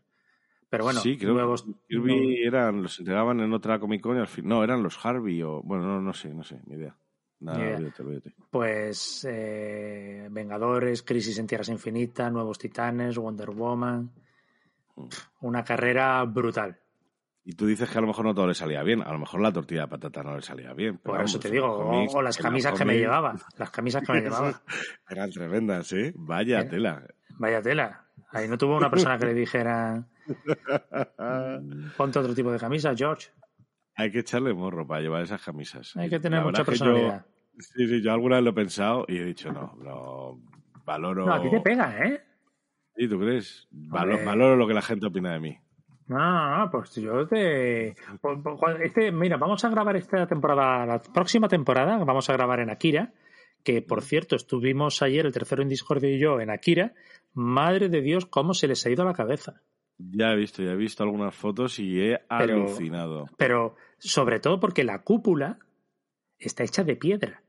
[0.73, 1.61] Pero bueno, sí, creo nuevos.
[1.65, 4.47] que Kirby eran, los entregaban en otra Comic Con y al fin.
[4.47, 5.61] No, eran los Harvey o.
[5.61, 6.95] Bueno, no, no sé, no sé, ni idea.
[7.41, 7.77] Nada, Ni idea.
[7.77, 8.33] olvídate, olvídate.
[8.49, 14.09] Pues eh, Vengadores, Crisis en Tierras Infinitas, Nuevos Titanes, Wonder Woman.
[14.95, 15.07] Mm.
[15.41, 16.75] Una carrera brutal.
[17.45, 19.03] Y tú dices que a lo mejor no todo le salía bien.
[19.03, 20.97] A lo mejor la tortilla de patata no le salía bien.
[21.03, 23.35] pero Por eso vamos, te digo, o, las camisas que me llevaba.
[23.59, 24.59] Las camisas que me llevaba.
[25.07, 26.13] Eran tremendas, ¿eh?
[26.15, 27.03] Vaya Era- tela.
[27.37, 28.07] Vaya tela.
[28.31, 30.07] Ahí no tuvo una persona que le dijera,
[31.97, 33.29] ponte otro tipo de camisa, George.
[33.95, 35.95] Hay que echarle morro para llevar esas camisas.
[35.95, 37.25] Hay que tener La mucha personalidad.
[37.25, 40.39] yo- sí, sí, yo alguna vez lo he pensado y he dicho, no, no,
[40.85, 41.25] valoro...
[41.25, 42.21] No, a ti te pega, ¿eh?
[42.97, 43.67] ¿Y tú crees?
[43.71, 45.57] Valoro lo que la gente opina de mí.
[46.07, 47.95] No, pues yo te.
[48.21, 52.59] pues, pues, Este, mira, vamos a grabar esta temporada, la próxima temporada, vamos a grabar
[52.59, 53.13] en Akira,
[53.63, 56.93] que por cierto, estuvimos ayer, el tercero en Discord y yo, en Akira.
[57.33, 59.61] Madre de Dios, cómo se les ha ido la cabeza.
[60.11, 63.25] Ya he visto, ya he visto algunas fotos y he Pero- alucinado.
[63.37, 65.59] Pero sobre todo porque la cúpula
[66.37, 67.41] está hecha de piedra.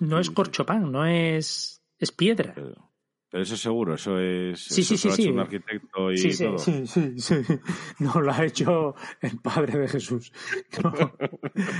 [0.00, 1.82] No Sí, es corchopán, no es.
[1.98, 2.52] Es piedra.
[2.54, 2.90] Pero,
[3.30, 4.58] Pero eso seguro, eso es.
[4.60, 5.22] Sí, sí, sí, lo ha sí.
[5.22, 6.58] hecho un arquitecto y Sí, sí, todo.
[6.58, 7.34] sí, sí, sí.
[8.00, 10.32] No lo ha hecho el padre de Jesús.
[10.82, 10.92] No.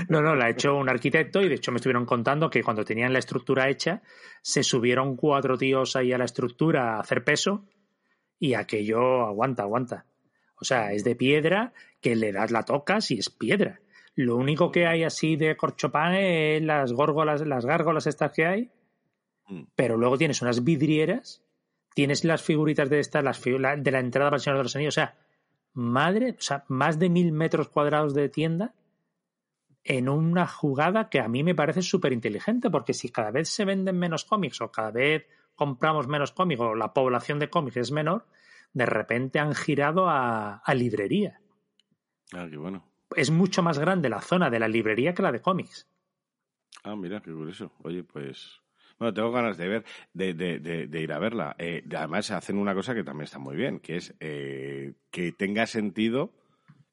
[0.09, 2.85] no, no, lo ha hecho un arquitecto y de hecho me estuvieron contando que cuando
[2.85, 4.01] tenían la estructura hecha,
[4.41, 7.65] se subieron cuatro tíos ahí a la estructura a hacer peso
[8.45, 10.05] y aquello aguanta, aguanta.
[10.59, 13.79] O sea, es de piedra que le das la tocas y es piedra.
[14.15, 18.69] Lo único que hay así de corchopane es las górgolas, las gárgolas estas que hay,
[19.47, 19.63] Mm.
[19.75, 21.41] pero luego tienes unas vidrieras,
[21.95, 24.75] tienes las figuritas de estas, las la- de la entrada para el Señor de los
[24.75, 25.15] Anillos, o sea,
[25.73, 28.73] madre, o sea, más de mil metros cuadrados de tienda
[29.85, 33.63] en una jugada que a mí me parece súper inteligente, porque si cada vez se
[33.65, 37.91] venden menos cómics o cada vez compramos menos cómics o la población de cómics es
[37.91, 38.25] menor,
[38.73, 41.39] de repente han girado a, a librería.
[42.33, 42.83] Ah, qué bueno.
[43.15, 45.87] Es mucho más grande la zona de la librería que la de cómics.
[46.83, 47.71] Ah, mira, qué curioso.
[47.83, 48.59] Oye, pues.
[48.99, 51.55] Bueno, tengo ganas de ver, de, de, de, de ir a verla.
[51.57, 55.65] Eh, además, hacen una cosa que también está muy bien, que es eh, que tenga
[55.65, 56.31] sentido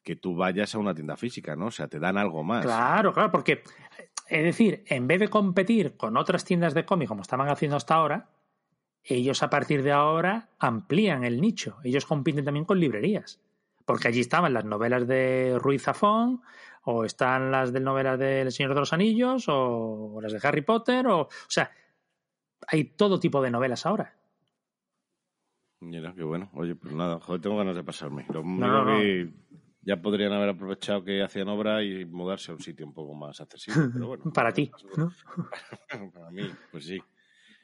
[0.02, 1.66] que tú vayas a una tienda física, ¿no?
[1.66, 2.64] O sea, te dan algo más.
[2.64, 3.62] Claro, claro, porque,
[4.28, 7.94] es decir, en vez de competir con otras tiendas de cómic como estaban haciendo hasta
[7.94, 8.30] ahora,
[9.04, 11.78] ellos a partir de ahora amplían el nicho.
[11.84, 13.40] Ellos compiten también con librerías.
[13.84, 16.42] Porque allí estaban las novelas de Ruiz Zafón,
[16.84, 21.06] o están las de novelas del Señor de los Anillos, o las de Harry Potter,
[21.06, 21.22] o.
[21.22, 21.70] O sea,
[22.66, 24.14] hay todo tipo de novelas ahora.
[25.80, 26.50] Mira, qué bueno.
[26.54, 28.26] Oye, pues nada, joder, tengo ganas de pasarme.
[28.28, 28.98] Lo único no, no.
[28.98, 29.30] que
[29.82, 33.40] ya podrían haber aprovechado que hacían obra y mudarse a un sitio un poco más
[33.40, 33.88] accesible.
[33.92, 35.10] Pero bueno, Para ti, ¿no?
[36.12, 37.00] para mí, pues sí.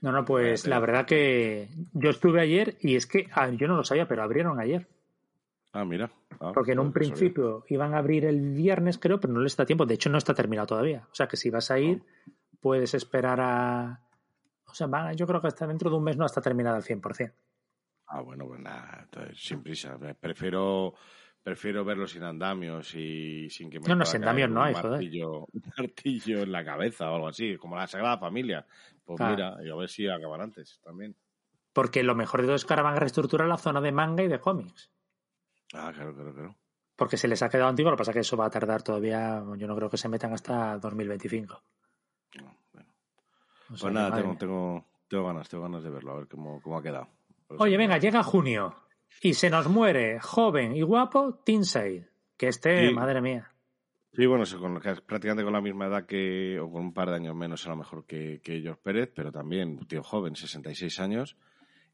[0.03, 3.77] No, no, pues la verdad que yo estuve ayer y es que ah, yo no
[3.77, 4.87] lo sabía, pero abrieron ayer.
[5.73, 6.11] Ah, mira.
[6.41, 7.15] Ah, Porque en un joder, sabía.
[7.15, 9.85] principio iban a abrir el viernes, creo, pero no les da tiempo.
[9.87, 11.07] De hecho, no está terminado todavía.
[11.11, 12.03] O sea que si vas a ir,
[12.61, 14.01] puedes esperar a.
[14.67, 17.33] O sea, yo creo que hasta dentro de un mes no está terminado al 100%.
[18.09, 19.99] Ah, bueno, pues nada, entonces, sin prisa.
[20.21, 20.95] Prefiero,
[21.43, 24.91] prefiero verlo sin andamios y sin que me No, no, sin andamios no hay, joder.
[24.93, 28.65] martillo, un martillo en la cabeza o algo así, como la Sagrada Familia.
[29.07, 29.35] Pues Claro.
[29.37, 31.17] mira, y a ver si acaban antes también.
[31.73, 34.23] Porque lo mejor de todo es que ahora van a reestructurar la zona de manga
[34.23, 34.91] y de cómics.
[35.73, 36.57] Ah, claro, claro, claro.
[36.97, 38.83] Porque se les ha quedado antiguo, lo que pasa es que eso va a tardar
[38.83, 39.43] todavía.
[39.57, 41.63] Yo no creo que se metan hasta 2025.
[42.41, 42.89] No, bueno.
[43.71, 46.61] O sea Pues nada, tengo, tengo, tengo ganas, tengo ganas de verlo, a ver cómo,
[46.63, 47.09] cómo ha quedado.
[47.59, 48.75] Oye, venga, llega junio
[49.21, 52.09] y se nos muere joven y guapo Tim Sale.
[52.37, 52.95] Que este, Sí.
[52.95, 53.53] madre mía.
[54.17, 57.17] Sí, bueno, eso con, prácticamente con la misma edad que, o con un par de
[57.17, 60.99] años menos a lo mejor que, que George Pérez, pero también un tío joven, 66
[61.01, 61.37] años,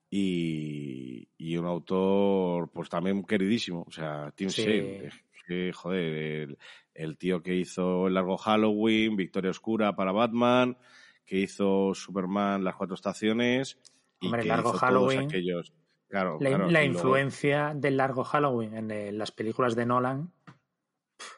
[0.08, 4.62] y, y un autor pues también queridísimo, o sea, Tim Sí.
[4.62, 5.10] Sale,
[5.48, 6.58] que, joder, el,
[6.94, 10.76] el tío que hizo El Largo Halloween, Victoria Oscura para Batman,
[11.26, 13.78] que hizo Superman Las Cuatro Estaciones,
[14.20, 15.18] y Hombre, que Largo hizo Halloween.
[15.20, 15.72] todos aquellos...
[16.08, 20.30] Claro, La, claro, la luego- influencia del largo Halloween en eh, las películas de Nolan.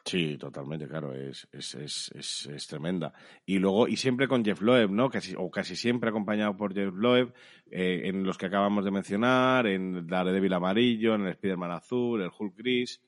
[0.05, 3.13] Sí, totalmente, claro, es, es, es, es, es tremenda.
[3.45, 5.09] Y luego, y siempre con Jeff Loeb, ¿no?
[5.09, 7.33] Casi, o casi siempre acompañado por Jeff Loeb,
[7.71, 12.31] eh, en los que acabamos de mencionar, en Daredevil Amarillo, en el Spider-Man Azul, el
[12.37, 13.01] Hulk Gris,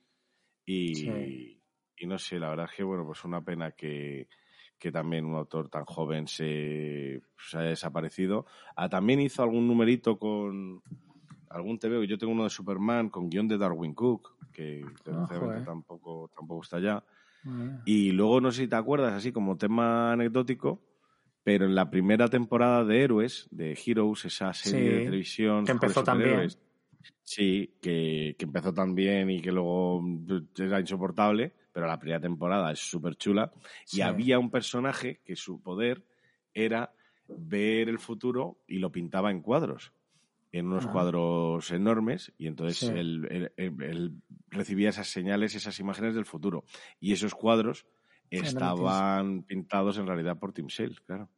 [0.66, 1.62] y, Sí.
[1.98, 4.28] y no sé, la verdad es que, bueno, pues una pena que,
[4.78, 8.46] que también un autor tan joven se, se haya desaparecido.
[8.76, 10.82] Ah, también hizo algún numerito con
[11.50, 15.66] algún TV, yo tengo uno de Superman con guion de Darwin Cook, que desgraciadamente joder.
[15.66, 17.04] tampoco, tampoco está ya.
[17.46, 20.82] Ah, Y luego, no sé si te acuerdas, así como tema anecdótico,
[21.44, 25.72] pero en la primera temporada de Héroes, de Heroes, esa serie Sí, de televisión que
[25.72, 26.60] empezó superhéroes,
[27.24, 30.02] Sí, que, que empezó tan bien y que luego
[30.58, 33.52] era insoportable, pero la primera temporada es súper chula.
[33.86, 33.98] Sí.
[33.98, 36.06] Y había un personaje que su poder
[36.54, 36.94] era
[37.28, 39.94] ver el futuro y lo pintaba en cuadros,
[40.52, 42.88] en unos cuadros enormes, y entonces Sí.
[42.88, 46.64] él, él- él- él recibía esas señales, esas imágenes del futuro.
[47.00, 47.86] Y esos cuadros
[48.30, 51.30] estaban pintados en realidad por Tim Sale, claro.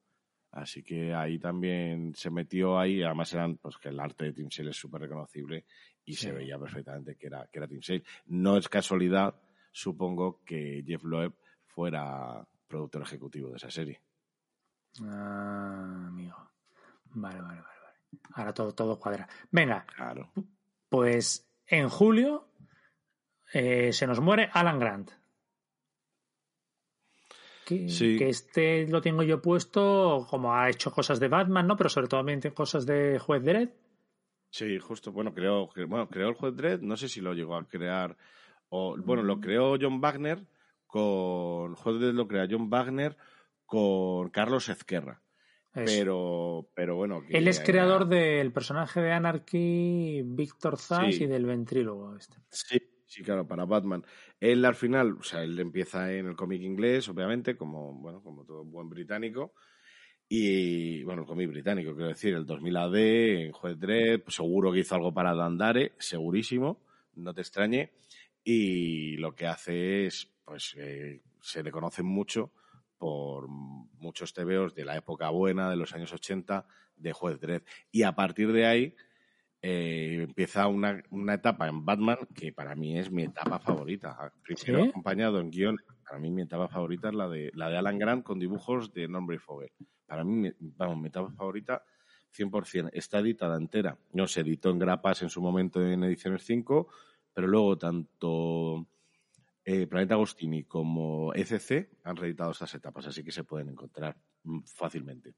[0.51, 4.49] Así que ahí también se metió ahí, además eran, pues que el arte de Tim
[4.49, 5.65] Sale es súper reconocible
[6.05, 6.25] y Sí.
[6.25, 8.03] se veía perfectamente que era, que era Tim Sale.
[8.27, 9.35] No es casualidad,
[9.71, 11.33] supongo, que Jeff Loeb
[11.67, 14.01] fuera productor ejecutivo de esa serie.
[15.03, 16.35] Ah, amigo.
[17.13, 17.78] Vale, vale, vale.
[18.33, 19.27] Ahora todo, todo cuadra.
[19.51, 20.31] Venga, Claro.
[20.89, 22.47] pues en julio
[23.53, 25.11] eh, se nos muere Alan Grant.
[27.65, 28.17] Que, Sí.
[28.17, 31.77] que este lo tengo yo puesto como ha hecho cosas de Batman, ¿no?
[31.77, 33.69] Pero sobre todo también tiene cosas de Juez Dredd.
[34.51, 35.11] Sí, justo.
[35.11, 38.17] Bueno, creó, cre- bueno, creó el juez Dredd, no sé si lo llegó a crear.
[38.69, 40.47] O, bueno, lo creó John Wagner
[40.87, 41.75] con.
[41.75, 43.15] Juez Dredd lo crea John Wagner
[43.67, 45.21] con Carlos Ezquerra.
[45.73, 47.23] Pero, pero bueno.
[47.29, 52.15] Él es creador del personaje de Anarchy, Víctor Zas y del ventrílogo.
[52.15, 52.37] Este.
[52.49, 54.03] Sí, sí, claro, para Batman.
[54.39, 58.45] Él al final, o sea, él empieza en el cómic inglés, obviamente, como, bueno, como
[58.45, 59.53] todo buen británico.
[60.27, 62.95] Y, bueno, el cómic británico, quiero decir, el 2000 AD,
[63.45, 66.83] en Juez Dredd, pues seguro que hizo algo para Dandare, segurísimo,
[67.15, 67.93] no te extrañe.
[68.43, 72.53] Y lo que hace es, pues, eh, se le conoce mucho
[72.99, 77.63] por muchos tebeos de la época buena, de los años 80, de Juez Dredd.
[77.91, 78.95] Y a partir de ahí
[79.61, 84.31] eh, empieza una, una, etapa en Batman que para mí es mi etapa favorita.
[84.43, 87.97] Primero acompañado en guion, para mí mi etapa favorita es la de, la de Alan
[87.97, 89.71] Grant con dibujos de Norman Fogel.
[90.05, 91.83] Para mí, vamos, mi etapa favorita
[92.37, 92.89] 100%.
[92.93, 93.97] Está editada entera.
[94.11, 96.87] No se editó en grapas en su momento en ediciones 5,
[97.33, 98.87] pero luego tanto
[99.71, 104.61] eh, Planeta Agostini como ECC han reeditado estas etapas, así que se pueden encontrar mm,
[104.63, 105.35] fácilmente.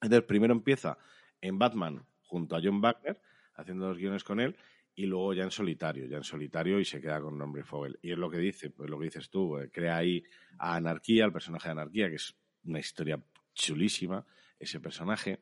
[0.00, 0.98] Entonces, primero empieza
[1.40, 3.20] en Batman junto a John Wagner,
[3.54, 4.56] haciendo los guiones con él,
[4.96, 8.00] y luego ya en solitario, ya en solitario y se queda con nombre Fogel.
[8.02, 10.24] Y es lo que dice, pues lo que dices tú, eh, crea ahí
[10.58, 13.22] a Anarquía, el personaje de Anarquía, que es una historia
[13.54, 14.26] chulísima,
[14.58, 15.38] ese personaje,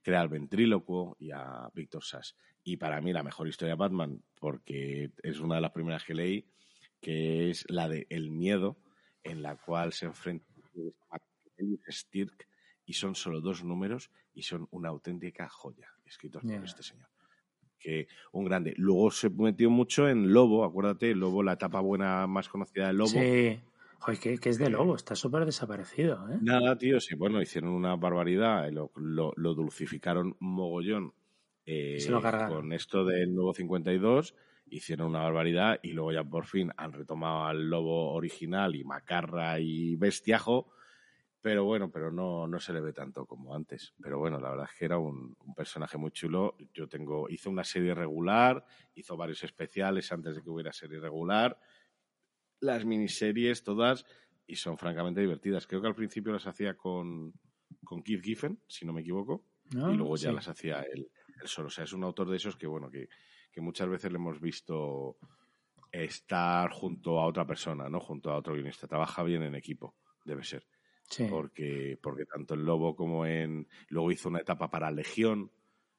[0.00, 2.36] crea al ventrílocuo y a Víctor Sass.
[2.62, 6.14] Y para mí la mejor historia de Batman, porque es una de las primeras que
[6.14, 6.46] leí,
[7.04, 8.78] que es la de El miedo,
[9.24, 10.46] en la cual se enfrenta
[11.10, 11.18] a
[11.90, 12.48] Stirk
[12.86, 17.06] y son solo dos números y son una auténtica joya escritos por este señor.
[17.78, 18.72] Que un grande.
[18.78, 23.10] Luego se metió mucho en Lobo, acuérdate, Lobo, la etapa buena más conocida de Lobo.
[23.10, 23.60] Sí.
[23.98, 26.26] Joder, que, es de Lobo, está súper desaparecido.
[26.30, 26.38] ¿eh?
[26.40, 31.12] Nada, tío, sí, bueno, hicieron una barbaridad, lo, lo, dulcificaron mogollón
[31.66, 31.98] eh,
[32.48, 34.34] con esto del nuevo 52
[34.66, 39.60] hicieron una barbaridad y luego ya por fin han retomado al lobo original y macarra
[39.60, 40.72] y bestiajo,
[41.40, 43.92] pero bueno, pero no, no se le ve tanto como antes.
[44.00, 46.56] Pero bueno, la verdad es que era un, personaje muy chulo.
[46.72, 51.58] Yo tengo, hizo una serie regular, hizo varios especiales antes de que hubiera serie regular,
[52.60, 54.06] las miniseries todas
[54.46, 55.66] y son francamente divertidas.
[55.66, 57.34] Creo que al principio las hacía con,
[57.84, 61.48] con Keith Giffen, si no me equivoco, y ah, luego ya las hacía él, él,
[61.48, 61.68] solo.
[61.68, 63.08] O sea, es un autor de esos que, bueno, que,
[63.54, 65.16] que muchas veces le hemos visto
[65.92, 68.00] estar junto a otra persona, ¿no?
[68.00, 68.88] Junto a otro guionista.
[68.88, 70.66] Trabaja bien en equipo, debe ser.
[71.30, 73.68] Porque, porque tanto en Lobo como en.
[73.88, 75.52] Luego hizo una etapa para Legión.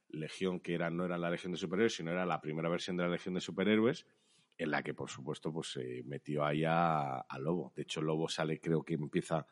[0.10, 3.04] Legión que era, no era la Legión de Superhéroes, sino era la primera versión de
[3.04, 4.06] la Legión de Superhéroes,
[4.58, 7.72] en la que, por supuesto, pues se metió ahí a, Lobo.
[7.76, 9.46] De hecho, Lobo sale, creo que empieza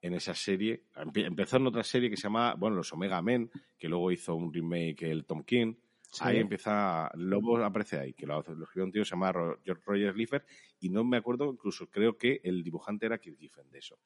[0.00, 0.84] en esa serie.
[1.14, 4.52] Empezó en otra serie que se llama, bueno, los Omega Men, que luego hizo un
[4.52, 5.74] remake el Tom King.
[6.20, 9.32] Ahí empieza, Lobo aparece ahí, que lo, escribió un tío que se llama
[9.64, 10.44] George Rogers Liefer,
[10.80, 13.98] y no me acuerdo, incluso creo que el dibujante era Keith Giffen de eso.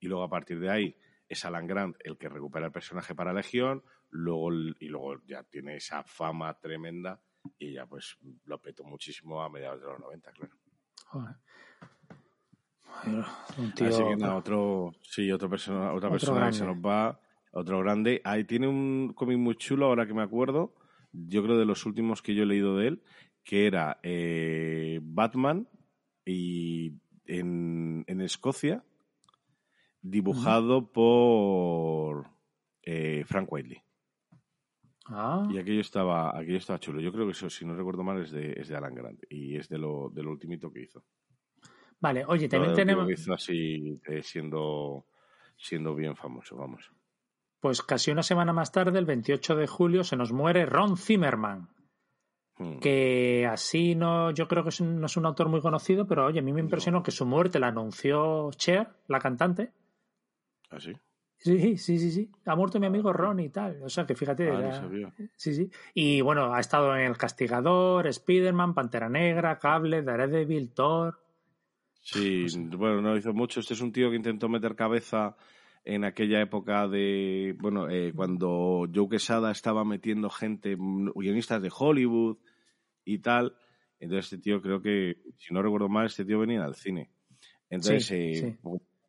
[0.00, 0.96] Y luego a partir de ahí
[1.28, 5.76] es Alan Grant el que recupera el personaje para Legión, luego, y luego ya tiene
[5.76, 7.20] esa fama tremenda
[7.58, 10.54] y ya pues lo petó muchísimo a mediados de los 90, claro.
[11.06, 11.36] Joder.
[13.58, 13.88] un tío...
[13.88, 17.20] Así que otro, sí, otro persona, otra persona que se nos va,
[17.52, 18.20] otro grande.
[18.24, 20.74] Ahí tiene un cómic muy chulo, ahora que me acuerdo,
[21.28, 23.02] yo creo de los últimos que yo he leído de él,
[23.44, 25.68] que era eh, Batman
[26.24, 26.94] y
[27.26, 28.84] en, Escocia,
[30.02, 32.28] dibujado por
[32.82, 33.82] eh, Frank Whiteley.
[35.06, 35.48] Ah.
[35.50, 37.00] Y aquello estaba, aquello estaba chulo.
[37.00, 39.56] Yo creo que eso, si no recuerdo mal, es de, es de Alan Grant y
[39.56, 41.04] es de lo, de lo ultimito que hizo.
[42.00, 43.06] Vale, oye, también tenemos.
[43.06, 45.06] Que hizo así, eh, siendo,
[45.56, 46.90] siendo bien famoso, vamos.
[47.66, 51.68] Pues casi una semana más tarde, el 28 de julio, se nos muere Ron Zimmerman.
[52.58, 52.78] Hmm.
[52.78, 56.42] Que así no, yo creo que no es un autor muy conocido, pero oye, a
[56.44, 59.72] mí me impresionó que su muerte la anunció Cher, la cantante.
[60.70, 60.92] ¿Ah, sí?
[61.38, 62.30] Sí, sí, sí, sí.
[62.44, 63.82] Ha muerto mi amigo Ron y tal.
[63.82, 64.48] O sea, que fíjate.
[64.48, 65.68] Ah, sí, sí.
[65.92, 71.20] Y bueno, ha estado en El Castigador, Spider-Man, Pantera Negra, Cable, Daredevil, Thor.
[72.00, 73.58] Sí, bueno, no hizo mucho.
[73.58, 75.36] Este es un tío que intentó meter cabeza
[75.86, 82.38] en aquella época de, bueno, eh, cuando Joe Quesada estaba metiendo gente, guionistas de Hollywood
[83.04, 83.56] y tal.
[84.00, 87.08] Entonces este tío creo que, si no recuerdo mal, este tío venía al cine.
[87.70, 88.58] Entonces, eh,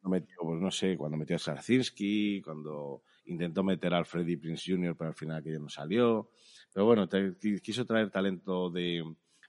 [0.04, 4.96] Metió, pues no sé, cuando metió a Sarzinski, cuando intentó meter al Freddie Prince Jr.,
[4.96, 6.30] pero al final aquello no salió.
[6.72, 7.10] Pero bueno,
[7.62, 9.04] quiso traer talento de,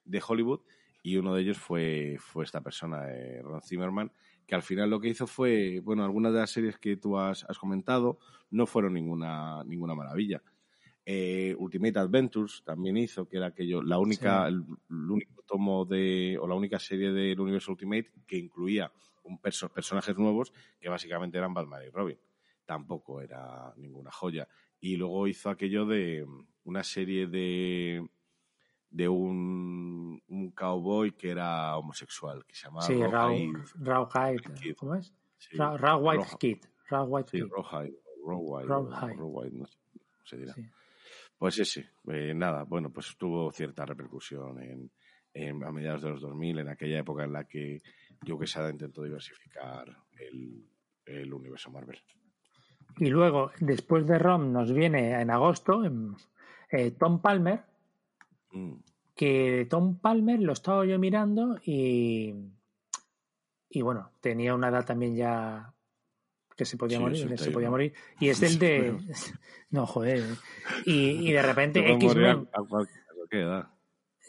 [0.05, 0.63] de Hollywood
[1.03, 4.11] y uno de ellos fue, fue esta persona, eh, Ron Zimmerman,
[4.49, 7.45] que al final lo que hizo fue, bueno, algunas de las series que tú has,
[7.61, 8.19] comentado
[8.51, 10.43] no fueron ninguna, ninguna maravilla.
[11.05, 16.49] Eh, Ultimate Adventures también hizo, que era aquello, la única, el, único tomo de, o
[16.49, 18.91] la única serie del universo Ultimate que incluía
[19.23, 22.19] un personajes nuevos que básicamente eran Batman y Robin.
[22.65, 24.49] tampoco era ninguna joya.
[24.81, 26.27] Y luego hizo aquello de
[26.65, 28.09] una serie de
[28.91, 34.75] de un, un cowboy que era homosexual, que se llamaba Sí, Raw, Rawhide Rawhide, Kid.
[34.77, 35.13] ¿cómo es?
[35.39, 36.59] Sí, Ra- Rawhide Raw- Kid.
[36.89, 37.47] Rawhide Sí, Kid.
[37.51, 39.17] Rawhide, Rawhide, Rawhide.
[39.17, 40.55] Rawhide, no sé cómo se dirá.
[40.55, 40.63] Sí.
[41.39, 44.91] Pues ese, eh, nada, bueno, pues tuvo cierta repercusión en,
[45.35, 47.83] en- a mediados de los 2000, en aquella época en la que
[48.27, 49.87] Joe Quesada intentó diversificar
[50.19, 50.67] el,
[51.07, 52.01] el universo Marvel.
[52.97, 56.17] Y luego, después de Rom, nos viene en agosto en,
[56.73, 57.63] eh, Tom Palmer,
[58.53, 58.75] Mm,
[59.15, 62.35] que Tom Palmer lo estaba yo mirando y,
[63.69, 65.75] y bueno, tenía una edad también ya
[66.57, 67.45] que se podía Sí, morir, 61.
[67.45, 67.95] se podía morir.
[68.21, 68.97] Y es el de...
[69.71, 70.25] No, joder.
[70.87, 72.49] Y, y de repente X-Men...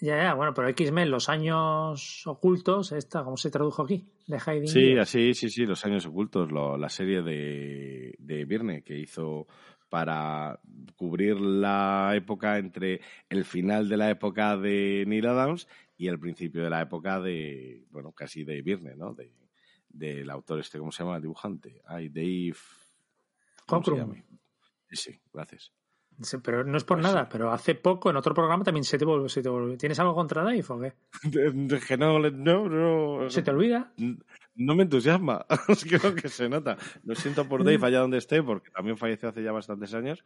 [0.01, 4.07] Ya, ya, bueno, pero X-Men, los años ocultos, esta, ¿cómo se tradujo aquí?
[4.27, 8.83] De Hiding Sí, así, sí, sí, Los Años Ocultos, lo- la serie de, de Viernes
[8.83, 9.47] que hizo
[9.89, 10.59] para
[10.95, 15.67] cubrir la época entre el final de la época de Neil Adams
[15.97, 19.13] y el principio de la época de, bueno, casi de Viernes, ¿no?
[19.13, 19.33] De,
[19.89, 21.17] del autor este, ¿cómo se llama?
[21.17, 21.81] El dibujante.
[21.85, 22.55] Ay, Dave...
[23.65, 23.97] ¿cómo se Cockrum.
[23.97, 24.23] llama?
[24.91, 25.73] Sí, gracias.
[26.21, 28.97] Sí, Pero no es por Pues nada, pero hace poco en otro programa también se
[28.97, 29.29] te volvió.
[29.29, 29.77] Se te volvió.
[29.77, 30.93] ¿Tienes algo contra Dave o qué?
[31.87, 33.93] Que no, no, no, ¿Se te olvida?
[34.59, 35.45] No me entusiasma,
[35.89, 36.77] creo que se nota.
[37.05, 40.23] Lo siento por Dave allá donde esté, porque también falleció hace ya bastantes años,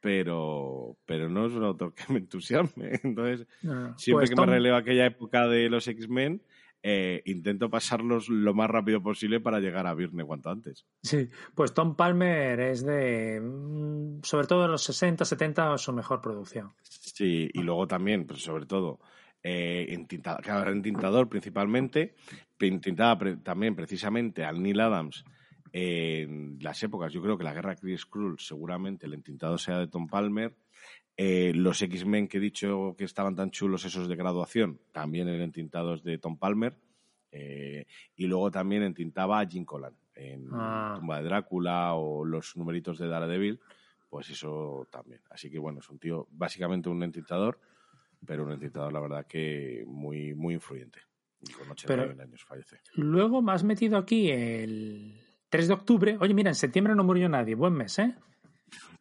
[0.00, 3.00] pero, pero no es un autor que me entusiasme.
[3.04, 3.98] Entonces, No, no, no.
[3.98, 6.42] siempre Pues que Tom- me releo aquella época de los X-Men,
[6.82, 10.86] eh, intento pasarlos lo más rápido posible para llegar a Virne cuanto antes.
[11.02, 13.40] Sí, pues Tom Palmer es de.
[13.42, 16.72] mm, Sobre todo de los 60, 70, su mejor producción.
[16.82, 19.00] Sí, y luego también, pues sobre todo,
[19.48, 22.16] eh, entinta- claro, entintador principalmente,
[22.58, 25.24] entintaba pre- también precisamente al Neil Adams
[25.72, 29.86] en las épocas, yo creo que la guerra Chris Skrull seguramente el entintado sea de
[29.86, 30.56] Tom Palmer,
[31.16, 35.42] eh, los X-Men que he dicho que estaban tan chulos esos de graduación, también eran
[35.42, 36.76] entintados de Tom Palmer,
[37.30, 37.86] eh,
[38.16, 40.94] y luego también entintaba a Jim Collan en Ah.
[40.98, 43.60] Tumba de Drácula o los numeritos de Daredevil,
[44.08, 45.20] pues eso también.
[45.30, 47.60] Así que bueno, es un tío, básicamente un entintador,
[48.26, 51.00] pero un entintador, la verdad, que muy, muy influyente.
[51.40, 52.80] Y con 81 Pero- años fallece.
[52.94, 56.16] Luego me has metido aquí el 3 de octubre.
[56.20, 57.54] Oye, mira, en septiembre no murió nadie.
[57.54, 58.14] Buen mes, ¿eh?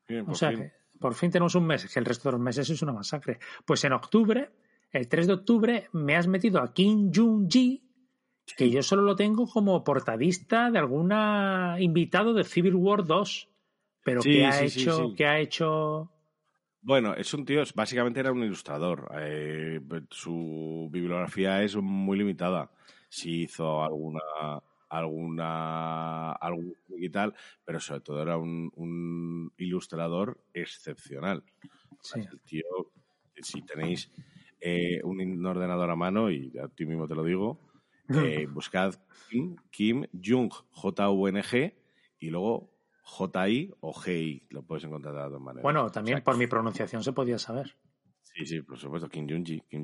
[0.07, 0.59] Bien, O sea fin.
[0.59, 3.39] que por fin tenemos un mes, que el resto de los meses es una masacre.
[3.65, 4.51] Pues en octubre,
[4.91, 7.81] el 3 de octubre, me has metido a Kim Jong-ji,
[8.55, 13.49] que yo solo lo tengo como portadista de alguna invitado de Civil War 2.
[14.03, 15.15] Pero Sí, que ha sí, hecho, sí.
[15.15, 16.11] que ha hecho.
[16.85, 19.09] Bueno, es un tío, básicamente era un ilustrador.
[19.19, 19.81] Eh,
[20.11, 22.69] su bibliografía es muy limitada.
[23.09, 24.19] Sí hizo alguna
[24.87, 27.33] alguna algún y tal,
[27.65, 31.43] pero sobre todo era un, un ilustrador excepcional.
[32.01, 32.19] Sí.
[32.19, 32.91] El tío,
[33.41, 34.11] si tenéis
[34.61, 37.59] eh, un ordenador a mano, y a ti mismo te lo digo,
[38.43, 38.93] eh, buscad
[39.27, 41.75] Kim, Kim Jung, J-U-N-G,
[42.19, 42.74] y luego
[43.07, 45.63] J-I o G-I, lo puedes encontrar de las dos maneras.
[45.63, 47.75] Bueno, también O sea, por mi pronunciación se podía saber.
[48.21, 49.83] Sí, sí, por supuesto, Kim Jong-ji, Kim.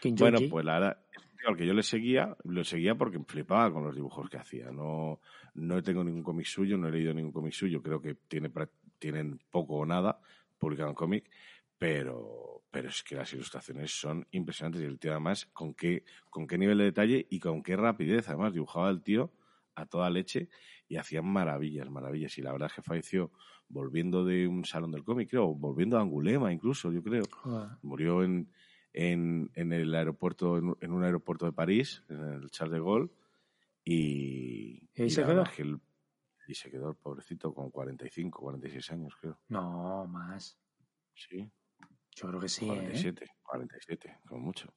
[0.00, 2.94] Kim Bueno, pues la verdad, es un tío al que yo le seguía, lo seguía
[2.94, 4.70] porque flipaba con los dibujos que hacía.
[4.70, 5.20] No,
[5.54, 8.50] no tengo ningún cómic suyo, no he leído ningún cómic suyo, creo que tiene,
[8.98, 10.20] tienen poco o nada
[10.56, 11.28] publicado en cómic,
[11.76, 16.46] pero, pero es que las ilustraciones son impresionantes y el tío además con qué, con
[16.46, 19.32] qué nivel de detalle y con qué rapidez además dibujaba el tío
[19.74, 20.48] a toda leche
[20.88, 22.36] y hacía maravillas, maravillas.
[22.38, 23.32] Y la verdad es que falleció
[23.68, 27.24] volviendo de un salón del cómic, creo, volviendo a Angulema incluso, yo creo.
[27.82, 28.52] Murió en,
[28.92, 32.80] en, en el aeropuerto, en, un- en un aeropuerto de París, en el Charles de
[32.80, 33.10] Gaulle,
[33.84, 35.44] y, ¿Y ahí se quedó?
[35.44, 35.80] que el-
[36.48, 39.38] y se quedó el pobrecito con 45, 46 años, creo.
[39.48, 40.58] No, más.
[41.14, 41.50] Sí,
[42.14, 42.64] Yo creo que sí.
[42.64, 42.68] ¿eh?
[42.68, 44.74] 47, 47, como mucho.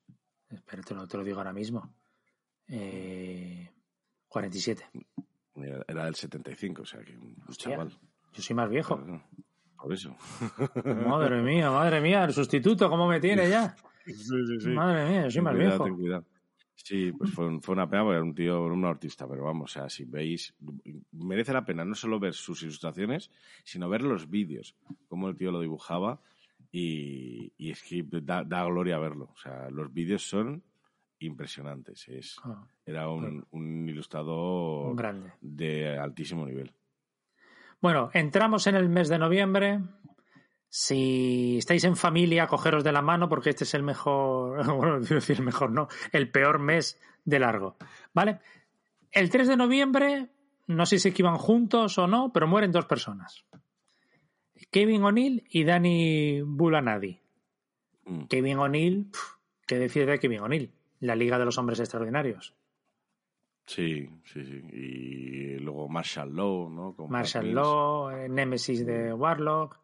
[0.49, 1.93] Espera, te lo, te lo digo ahora mismo.
[2.67, 3.69] Eh,
[4.35, 4.83] 47.
[5.87, 7.71] Era, del 75, o sea que un Hostia.
[7.71, 7.89] chaval.
[8.33, 8.97] Yo soy más viejo.
[8.97, 9.23] Claro,
[9.81, 10.13] Por eso.
[11.07, 13.73] Madre mía, madre mía, el sustituto, ¿cómo me tiene ya?
[14.05, 14.67] sí, sí, sí.
[14.71, 15.83] Madre mía, yo soy Ten más cuidado, viejo.
[15.85, 16.25] ten cuidado.
[16.75, 19.73] Sí, pues fue, fue una pena porque era un tío, un artista, pero vamos, o
[19.73, 20.53] sea, si veis,
[21.13, 23.31] merece la pena no solo ver sus ilustraciones,
[23.63, 24.75] sino ver los vídeos,
[25.07, 26.19] cómo el tío lo dibujaba
[26.73, 29.29] y, y es que da, da gloria verlo.
[29.33, 30.61] O sea, los vídeos son
[31.19, 32.07] impresionantes.
[32.07, 35.33] Es, Ah, era un, un ilustrador un grande.
[35.41, 36.71] de altísimo nivel.
[37.81, 39.79] Bueno, entramos en el mes de noviembre.
[40.69, 45.15] Si estáis en familia, cogeros de la mano porque este es el mejor, bueno, quiero
[45.15, 47.77] decir el mejor, no, el peor mes de largo.
[48.13, 48.39] ¿Vale?
[49.11, 50.29] El 3 de noviembre
[50.67, 53.45] no sé si es que iban juntos o no, pero mueren dos personas.
[54.71, 57.21] Kevin O'Neill y Danny Bulanadi.
[58.05, 58.23] Mm.
[58.25, 59.11] Kevin O'Neill,
[59.67, 60.73] ¿qué decir de Kevin O'Neill?
[60.99, 62.53] La Liga de los Hombres Extraordinarios.
[63.65, 64.61] Sí, sí, sí.
[64.71, 66.95] Y luego Marshall Law, ¿no?
[66.95, 67.53] Con Marshall.
[67.53, 69.79] Law, eh, Nemesis de Warlock.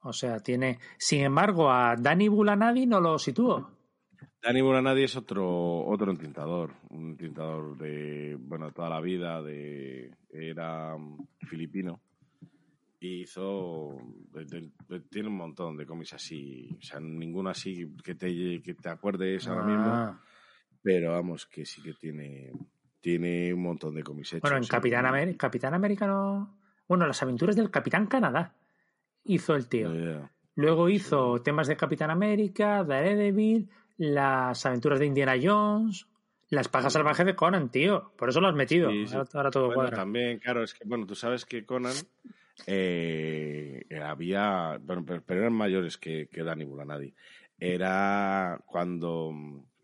[0.00, 0.78] O sea, tiene.
[0.98, 3.70] Sin embargo, a Danny Bulanadi no lo sitúo.
[4.42, 10.96] Danny Bulanadi es otro, otro entintador, un entintador de, bueno, toda la vida, de, era
[10.96, 12.00] mm, filipino.
[13.04, 13.96] Hizo,
[14.32, 18.62] de- de- de- tiene un montón de cómics así, o sea, ninguno así que te,
[18.62, 20.20] que te acuerdes ahora mismo, Ah.
[20.82, 22.52] pero vamos, que sí que tiene,
[23.00, 24.42] tiene un montón de cómics hechos.
[24.42, 24.66] Bueno, en.
[24.66, 26.56] Capitán, América Capitán América no.
[26.86, 28.54] Bueno, las aventuras del Capitán Canadá
[29.24, 29.90] hizo el tío.
[30.54, 36.06] Luego hizo temas de Capitán América, Daredevil, las aventuras de Indiana Jones,
[36.50, 38.12] las pajas salvajes de Conan, tío.
[38.16, 38.90] Por eso lo has metido.
[38.90, 39.14] Sí, sí.
[39.16, 39.96] Ahora, ahora todo Bueno, cuadra.
[39.96, 41.94] también, claro, es que, bueno, tú sabes que Conan
[42.66, 47.14] eh, había, bueno, pero, pero eran mayores que, que Danny Bulanadi.
[47.58, 49.32] Era cuando,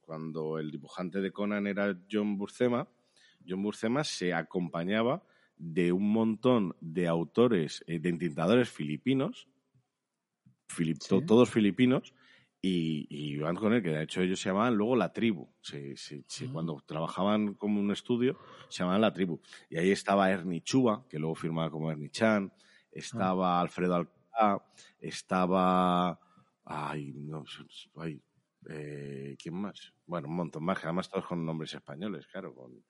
[0.01, 2.89] cuando el dibujante de Conan era John Burcema,
[3.49, 5.23] John Burcema se acompañaba
[5.57, 9.49] de un montón de autores, eh, de entintadores filipinos,
[10.69, 11.09] filip- Sí.
[11.09, 12.15] to- todos filipinos,
[12.61, 15.49] y, y iban con él, que de hecho ellos se llamaban luego la tribu.
[15.61, 16.51] Se- se- se- Ah.
[16.53, 18.37] Cuando trabajaban como un estudio,
[18.69, 19.41] se llamaban la tribu.
[19.71, 22.53] Y ahí estaba Ernie Chuba, que luego firmaba como Ernie Chan,
[22.99, 24.65] estaba Alfredo Alcalá,
[25.01, 26.19] estaba.
[26.65, 27.45] Ay, no,
[27.97, 28.23] ay,
[28.69, 29.95] eh, ¿quién más?
[30.07, 32.85] Bueno, un montón más, además todos con nombres españoles, claro, con,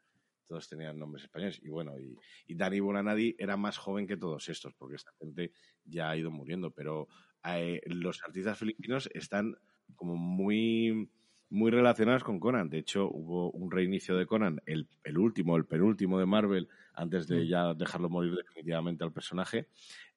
[0.49, 1.61] todos tenían nombres españoles.
[1.63, 5.53] Y bueno, y, y Dani Bulanadi era más joven que todos estos, porque esta gente
[5.85, 7.07] ya ha ido muriendo, pero
[7.45, 9.57] eh, los artistas filipinos están
[9.95, 11.11] como muy,
[11.51, 12.69] muy relacionados con Conan.
[12.69, 17.27] De hecho, hubo un reinicio de Conan, el, el último, el penúltimo de Marvel, antes
[17.27, 17.47] de Mm.
[17.47, 19.69] ya dejarlo morir definitivamente al personaje,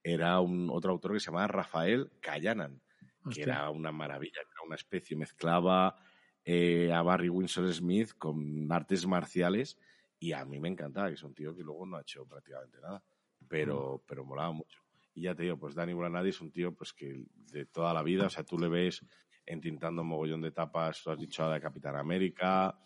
[0.03, 2.81] era un otro autor que se llamaba Rafael Callanan,
[3.33, 5.95] que era una maravilla, era una especie, mezclaba
[6.43, 9.77] eh, a Barry Windsor Smith con artes marciales
[10.19, 12.79] y a mí me encantaba, que es un tío que luego no ha hecho prácticamente
[12.81, 13.03] nada,
[13.47, 14.81] pero, pero molaba mucho.
[15.13, 18.01] Y ya te digo, pues Danny Bulanadi es un tío pues que de toda la
[18.01, 19.05] vida, o sea, tú le ves
[19.51, 22.77] entintando un mogollón de tapas, tú has dicho ahora de Capitán América,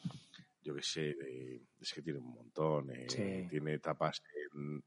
[0.62, 3.48] yo qué sé, de- es que tiene un montón, eh, Sí.
[3.50, 4.22] tiene tapas
[4.54, 4.84] en,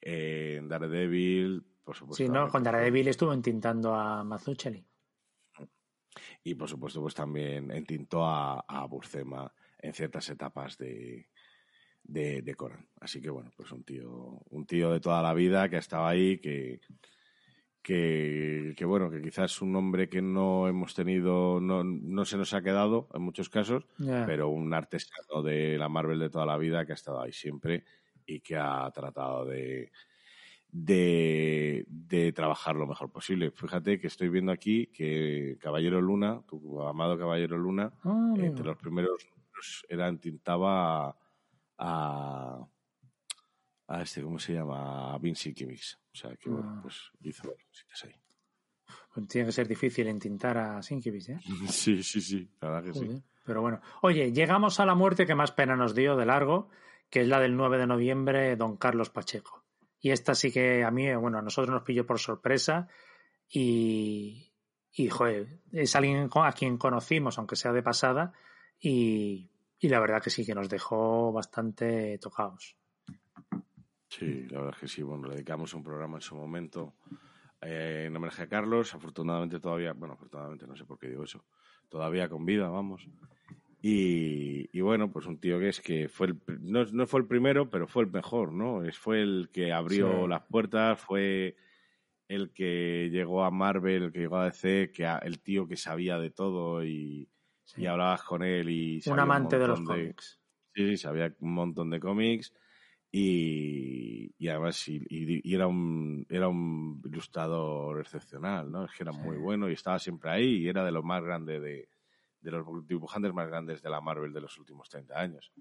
[0.00, 2.24] en Daredevil, por supuesto.
[2.24, 4.84] Sí, no, con Daredevil estuvo entintando a Mazzucchelli.
[6.44, 11.28] Y por supuesto, pues también entintó a, a Burcema en ciertas etapas de,
[12.02, 12.88] de, de Conan.
[13.00, 16.06] Así que bueno, pues un tío, un tío de toda la vida que ha estado
[16.06, 16.80] ahí, que,
[17.84, 22.54] que, que, bueno, que quizás un nombre que no hemos tenido, no, no se nos
[22.54, 23.86] ha quedado en muchos casos,
[24.26, 27.84] pero un artesano de la Marvel de toda la vida que ha estado ahí siempre
[28.26, 29.92] y que ha tratado de,
[30.70, 33.50] de, de trabajar lo mejor posible.
[33.50, 38.76] Fíjate que estoy viendo aquí que Caballero Luna, tu amado Caballero Luna, Ah, entre los
[38.78, 41.16] primeros números era tintaba
[41.78, 42.66] a,
[43.88, 45.12] a este, ¿cómo se llama?
[45.14, 45.98] A Vinci Kimmix.
[46.14, 46.80] O sea que, bueno, Ah.
[46.82, 48.14] pues hizo cositas ahí.
[49.12, 51.40] pues tiene que ser difícil entintar a Sienkiewicz, ¿eh?
[51.68, 53.22] Sí, sí, sí, la verdad que sí.
[53.44, 53.80] Pero bueno.
[54.02, 56.70] Oye, llegamos a la muerte que más pena nos dio de largo,
[57.10, 59.64] que es la del 9 de noviembre, don Carlos Pacheco.
[60.00, 62.88] Y esta sí que a mí, bueno, a nosotros nos pilló por sorpresa
[63.48, 64.52] y,
[64.92, 68.32] y joder, es alguien a quien conocimos, aunque sea de pasada,
[68.80, 72.76] y, y la verdad que sí que nos dejó bastante tocados.
[74.18, 75.02] Sí, la verdad es que sí.
[75.02, 76.94] Bueno, le dedicamos un programa en su momento
[77.60, 78.94] eh, en homenaje a Carlos.
[78.94, 81.44] Afortunadamente todavía, bueno, afortunadamente no sé por qué digo eso,
[81.88, 83.08] todavía con vida, vamos.
[83.82, 87.26] Y, y bueno, pues un tío que es que fue el, no, no fue el
[87.26, 88.82] primero, pero fue el mejor, ¿no?
[88.84, 90.28] Es, fue el que abrió Sí.
[90.30, 91.56] las puertas, fue
[92.28, 95.76] el que llegó a Marvel, el que llegó a DC, que a- el tío que
[95.76, 97.28] sabía de todo y,
[97.64, 97.82] Sí.
[97.82, 100.40] y hablabas con él y Un amante de los cómics.
[100.74, 102.54] Sí, sí, sabía un montón de cómics
[103.16, 108.84] y, y además y, y- y era un era un ilustrador excepcional, ¿no?
[108.84, 111.62] Es que era muy bueno y estaba siempre ahí y era de los más grandes
[111.62, 111.88] de,
[112.40, 115.52] de los dibujantes más grandes de la Marvel de los últimos 30 años.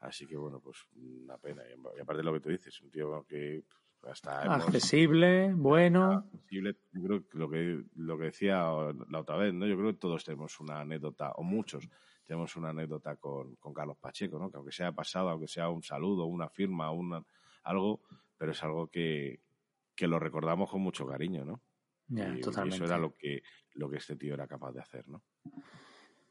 [0.00, 1.62] Así que bueno, pues una pena.
[1.96, 3.64] Y aparte de lo que tú dices, un tío que
[4.00, 6.12] pues, hasta hemos- Accesible, bueno.
[6.12, 6.76] accesible.
[6.92, 8.56] Yo creo que lo que lo que decía
[9.08, 9.66] la otra vez, ¿no?
[9.66, 11.88] Yo creo que todos tenemos una anécdota, o muchos
[12.26, 14.50] tenemos una anécdota con, con Carlos Pacheco, ¿no?
[14.50, 17.24] Que aunque sea pasado, aunque sea un saludo, una firma, una,
[17.62, 18.00] algo,
[18.36, 19.40] pero es algo que,
[19.94, 21.62] que lo recordamos con mucho cariño, ¿no?
[22.08, 23.42] Ya, y, eso era lo que,
[23.74, 25.22] lo que este tío era capaz de hacer, ¿no?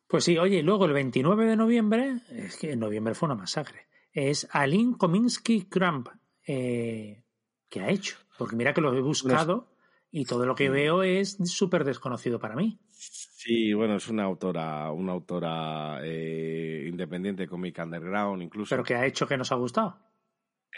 [0.08, 3.36] Pues sí, oye, y luego el 29 de noviembre, es que en noviembre fue una
[3.36, 3.88] masacre.
[4.12, 6.10] es Aline Kominsky Kramp.
[6.46, 7.24] Eh,
[7.68, 8.18] ¿Qué ha hecho?
[8.38, 9.75] Porque mira que lo he buscado
[10.18, 12.80] y todo lo que veo es súper desconocido para mí.
[12.90, 18.70] Sí, bueno, es una autora, una autora eh, independiente, comic underground incluso.
[18.70, 19.98] ¿Pero qué ha hecho que nos ha gustado?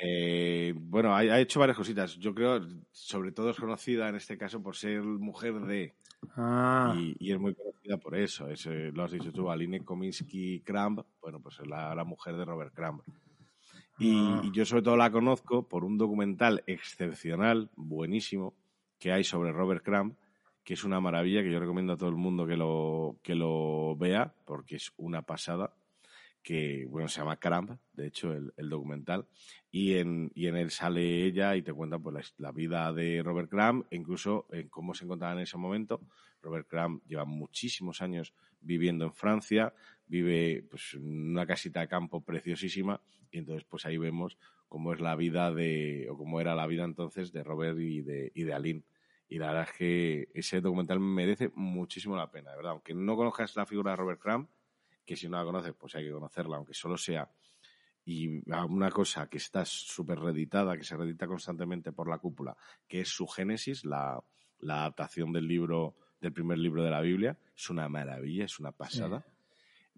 [0.01, 2.17] Eh, bueno, ha, hecho varias cositas.
[2.17, 5.93] Yo creo, sobre todo es conocida en este caso por ser mujer de.
[6.35, 6.95] Ah.
[6.97, 8.47] Y, es muy conocida por eso.
[8.49, 11.01] Eh, lo has dicho tú, Aline Kominsky Kramp.
[11.21, 13.03] Bueno, pues es la, mujer de Robert Kramp.
[13.07, 13.13] Ah.
[13.99, 18.55] Y, yo sobre todo la conozco por un documental excepcional, buenísimo,
[18.99, 20.15] que hay sobre Robert Crumb,
[20.63, 23.95] que es una maravilla, que yo recomiendo a todo el mundo que lo, que lo
[23.95, 25.73] vea, porque es una pasada,
[26.43, 29.27] que bueno, se llama Crumb, de hecho, el, documental,
[29.71, 33.49] y en, y en él sale ella y te cuenta pues, la, vida de Robert
[33.49, 36.01] Crumb, e incluso en cómo se encontraba en ese momento.
[36.41, 39.73] Robert Crumb lleva muchísimos años viviendo en Francia,
[40.05, 44.37] vive pues, en una casita de campo preciosísima, y entonces pues ahí vemos
[44.67, 48.31] cómo es la vida de, o cómo era la vida entonces de Robert y de,
[48.35, 48.83] y de Aline.
[49.29, 52.71] Y la verdad es que ese documental merece muchísimo la pena, de verdad.
[52.73, 54.47] Aunque no conozcas la figura de Robert Crumb,
[55.05, 57.29] que si no la conoces, pues hay que conocerla, aunque solo sea.
[58.05, 62.55] Y una cosa que está súper reeditada, que se reedita constantemente por la cúpula,
[62.87, 64.23] que es su Génesis, la,
[64.61, 69.25] adaptación del libro, del primer libro de la Biblia, es una maravilla, es una pasada.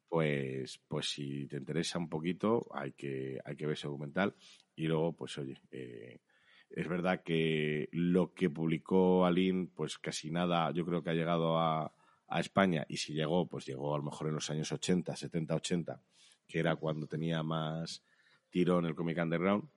[0.09, 4.35] Pues, pues si te interesa un poquito, hay que, hay que ver ese documental.
[4.75, 6.19] Y luego, pues oye, eh,
[6.69, 11.57] es verdad que lo que publicó Aline, pues casi nada, yo creo que ha llegado
[11.59, 11.93] a,
[12.31, 16.03] España y si llegó, pues llegó a lo mejor en los años 80, 70, 80,
[16.47, 18.03] que era cuando tenía más
[18.51, 19.67] tiro en el cómic underground.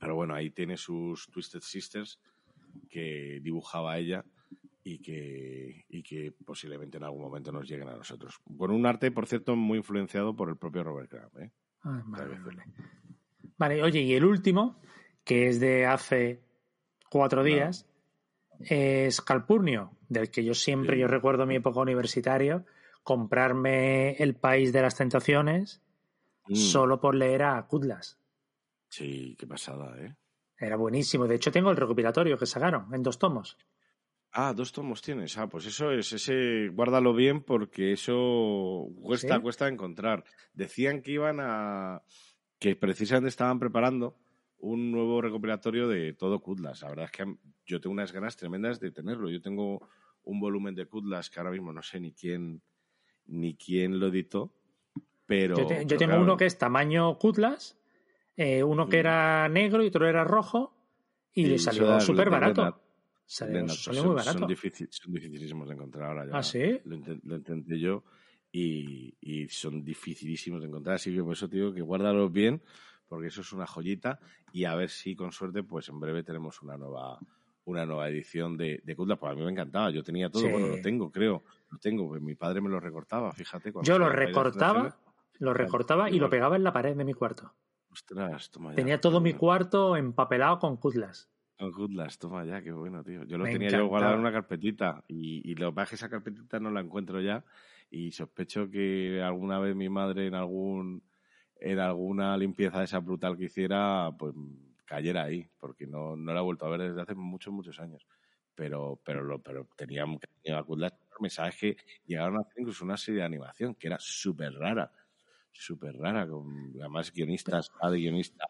[0.00, 2.18] Pero bueno, ahí tiene sus Twisted Sisters
[2.90, 4.24] que dibujaba ella
[4.84, 8.40] y que, y que posiblemente en algún momento nos lleguen a nosotros.
[8.56, 11.38] Con un arte, por cierto, muy influenciado por el propio Robert Crumb.
[11.38, 11.50] ¿eh?
[11.84, 12.02] Ah,
[13.58, 14.80] vale, oye, y el último,
[15.24, 16.42] que es de hace
[17.08, 17.86] cuatro días,
[18.60, 22.64] es Calpurnio, del que yo siempre, yo recuerdo mi época universitaria,
[23.02, 25.82] comprarme El País de las Tentaciones
[26.46, 26.54] mm.
[26.54, 28.18] solo por leer a Kudlas.
[28.88, 30.14] Sí, qué pasada, ¿eh?
[30.58, 31.26] Era buenísimo.
[31.26, 33.58] De hecho, tengo el recopilatorio que sacaron en dos tomos.
[34.32, 35.36] Ah, dos tomos tienes.
[35.36, 40.24] Ah, pues eso es, ese, guárdalo bien porque eso cuesta, cuesta encontrar.
[40.54, 42.02] Decían que iban a,
[42.58, 44.16] que precisamente estaban preparando
[44.58, 46.80] un nuevo recopilatorio de todo Kudlas.
[46.82, 49.28] La verdad es que yo tengo unas ganas tremendas de tenerlo.
[49.28, 49.86] Yo tengo
[50.24, 52.62] un volumen de Kudlas que ahora mismo no sé ni quién
[53.26, 54.52] ni quién lo editó,
[55.26, 55.56] pero...
[55.84, 57.78] Yo, tengo uno que es tamaño Kudlas,
[58.36, 60.74] eh, uno que era negro y otro era rojo,
[61.32, 62.80] y, le salió súper barato.
[63.26, 63.64] Salió,
[64.04, 64.38] muy barato.
[64.38, 66.26] Son, dificilísimos de encontrar ahora.
[66.26, 66.80] Ya ¿Ah, sí?
[66.84, 66.96] Lo,
[67.36, 68.04] intenté yo
[68.50, 70.96] y, y, son dificilísimos de encontrar.
[70.96, 72.62] Así que por eso te digo que guárdalos bien
[73.08, 74.20] porque eso es una joyita
[74.52, 77.18] y a ver si con suerte pues en breve tenemos una nueva
[77.64, 80.80] una nueva edición de, de Pues a mí me encantaba, yo tenía todo, bueno, lo
[80.80, 83.72] tengo, creo, lo tengo, pues mi padre me lo recortaba, fíjate.
[83.82, 84.96] Yo lo recortaba,
[85.38, 87.52] lo recortaba y lo pegaba en la pared de mi cuarto.
[87.90, 88.76] Ostras, toma ya.
[88.76, 91.30] Tenía todo mi cuarto empapelado con Kudlas.
[91.70, 93.24] Con toma ya, qué bueno, tío.
[93.24, 95.94] Yo lo tenía yo guardado en una carpetita y, y lo que pasa es que
[95.96, 97.44] esa carpetita no la encuentro ya
[97.90, 101.02] y sospecho que alguna vez mi madre en algún
[101.62, 104.34] en alguna limpieza de esa brutal que hiciera, pues
[104.84, 108.04] cayera ahí, porque no, no la he vuelto a ver desde hace muchos, muchos años.
[108.54, 110.04] Pero, pero, lo, pero tenía,
[110.42, 110.64] tenía
[111.20, 114.92] mensajes que llegaron a hacer incluso una serie de animación que era súper rara,
[115.52, 118.48] súper rara, con además guionistas, de guionistas,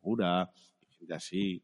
[0.00, 0.50] pura,
[0.98, 1.62] gente así.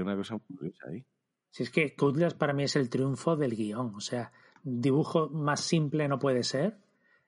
[0.00, 1.04] Una cosa muy curiosa ahí.
[1.50, 4.32] Si es que Kudlas para mí es el triunfo del guion, o sea,
[4.62, 6.78] dibujo más simple no puede ser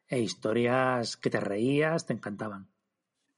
[0.09, 2.69] e historias que te reías, te encantaban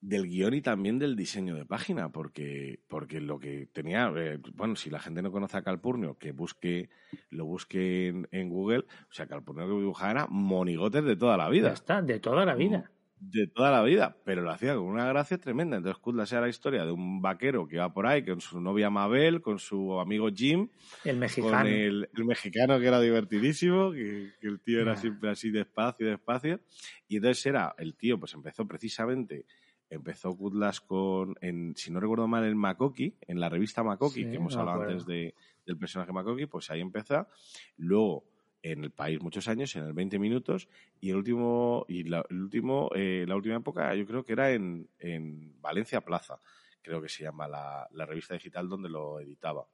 [0.00, 4.76] del guion y también del diseño de página, porque, porque lo que tenía, eh, bueno,
[4.76, 6.90] si la gente no conoce a Calpurnio, que busque,
[7.30, 11.68] lo busque en, Google, o sea, Calpurnio que dibujaba era monigotes de toda la vida.
[11.68, 12.90] Ya está, de toda la vida.
[13.18, 15.78] De toda la vida, pero lo hacía con una gracia tremenda.
[15.78, 18.90] Entonces, Kudlas era la historia de un vaquero que va por ahí con su novia
[18.90, 20.68] Mabel, con su amigo Jim.
[21.02, 21.56] El mexicano.
[21.56, 26.60] Con el, mexicano que era divertidísimo, que, el tío era siempre así despacio, despacio.
[27.08, 29.46] Y entonces era, el tío pues empezó precisamente
[29.88, 34.36] empezó Kudlas con, en, si no recuerdo mal, en Makoki, en la revista Makoki, que
[34.36, 37.28] hemos hablado antes de, del personaje Makoki, pues ahí empieza.
[37.76, 38.24] Luego,
[38.72, 40.68] en el país muchos años, en el 20 minutos,
[41.00, 44.52] y el último, y la, el último, eh, la última época yo creo que era
[44.52, 46.40] en, en Valencia Plaza,
[46.82, 49.66] creo que se llama la, la revista digital donde lo editaba.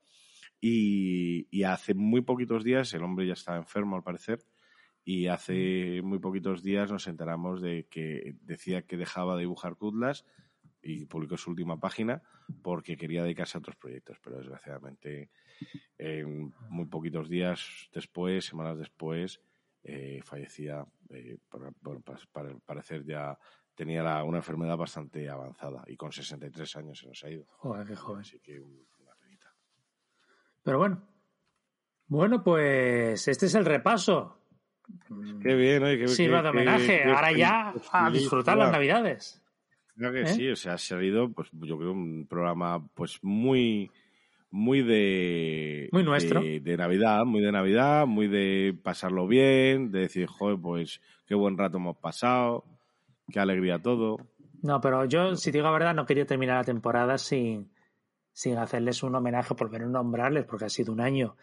[0.60, 4.44] Y, y, hace muy poquitos días, el hombre ya estaba enfermo al parecer,
[5.04, 10.24] y hace muy poquitos días nos enteramos de que decía que dejaba de dibujar Kudlas
[10.80, 12.22] y publicó su última página
[12.62, 15.30] porque quería dedicarse a otros proyectos, pero desgraciadamente
[15.98, 19.40] en muy poquitos días después, semanas después,
[19.84, 22.02] eh, fallecía, eh, por,
[22.32, 23.38] para, parecer ya
[23.74, 27.46] tenía la, una enfermedad bastante avanzada y con 63 años se nos ha ido.
[27.48, 28.20] Joder, qué joven.
[28.20, 29.52] Así que una penita.
[30.62, 31.08] Pero bueno.
[32.06, 34.38] Bueno, pues este es el repaso.
[35.40, 37.04] Qué bien, oye, qué Sirva de homenaje.
[37.04, 39.42] Ahora ya a disfrutar las navidades.
[39.96, 40.26] Creo que ¿Eh?
[40.26, 43.90] sí, o sea, ha salido, pues yo creo, un programa pues muy
[44.52, 46.40] muy de Muy nuestro.
[46.40, 51.34] de, de Navidad, muy de Navidad, muy de pasarlo bien, de decir, joder, pues qué
[51.34, 52.64] buen rato hemos pasado,
[53.32, 54.18] qué alegría todo.
[54.62, 57.72] No, pero yo, si digo la verdad, no quería terminar la temporada sin,
[58.32, 61.36] sin hacerles un homenaje, por menos nombrarles, porque ha sido un año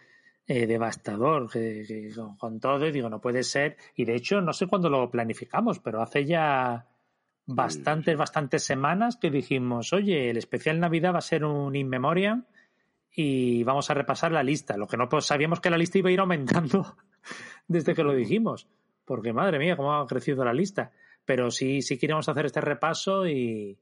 [0.47, 3.75] eh, devastador que- que con, con todo, y digo, no puede ser.
[3.95, 6.87] Y de hecho, no sé cuándo lo planificamos, pero hace ya
[7.45, 12.45] bastantes, bastantes semanas que dijimos, oye, el especial Navidad va a ser un in memoriam
[13.11, 14.77] y vamos a repasar la lista.
[14.77, 16.95] Lo que no pues, sabíamos que la lista iba a ir aumentando
[17.67, 18.67] desde que lo dijimos,
[19.05, 20.91] porque madre mía, cómo ha crecido la lista.
[21.25, 23.77] Pero sí, sí queremos hacer este repaso y,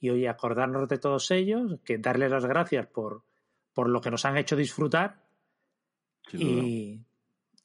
[0.00, 3.24] y oye, acordarnos de todos ellos, que darles las gracias por,
[3.72, 5.26] por lo que nos han hecho disfrutar
[6.32, 7.00] y,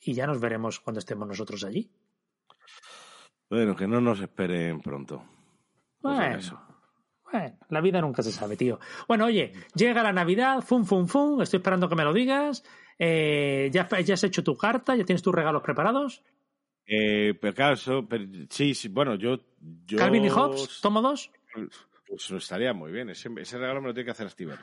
[0.01, 1.89] y ya nos veremos cuando estemos nosotros allí.
[3.49, 5.24] Bueno, que no nos esperen pronto.
[6.01, 6.71] Pues Bueno.
[7.32, 8.80] Bueno, la vida nunca se sabe, tío.
[9.08, 12.64] Bueno, oye, llega la Navidad, fum, fum, fum, estoy esperando que me lo digas.
[13.00, 14.96] Eh, ¿ya, ¿Ya has hecho tu carta?
[14.96, 16.22] ¿Ya tienes tus regalos preparados?
[16.86, 19.40] Eh, pero claro, eso- pero- sí, sí, bueno, yo,
[19.86, 20.80] yo ¿Calvin y Hobbes?
[20.82, 21.32] ¿Tomo dos?
[22.08, 23.10] Pues estaría muy bien.
[23.10, 24.54] Ese, ese regalo me lo tiene que hacer Steve.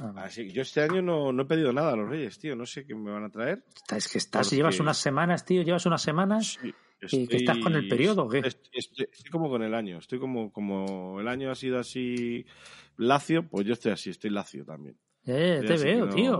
[0.00, 2.56] Ah, Así que yo este año no, no he pedido nada a los Reyes, tío.
[2.56, 3.64] No sé qué me van a traer.
[3.94, 6.58] Es que estás, Porque- llevas unas semanas, tío, llevas unas semanas.
[6.62, 6.72] Sí,
[7.10, 8.38] ¿Y que estás con el periodo o qué?
[8.38, 9.98] Estoy, estoy- estoy como con el año.
[9.98, 12.44] Estoy como, como el año ha sido así
[12.96, 14.96] lacio, pues yo estoy así, estoy lacio también.
[15.26, 16.32] Eh, Estoy te veo, no- tío.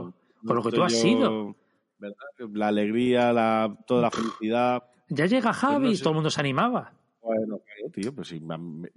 [0.43, 1.57] no Con lo que tú has yo- sido.
[1.99, 2.17] ¿verdad?
[2.53, 4.83] La alegría, la, toda la felicidad.
[5.09, 6.03] Ya llega Javi, no sé.
[6.03, 6.93] todo el mundo se animaba.
[7.23, 8.35] Bueno, claro, tío, pues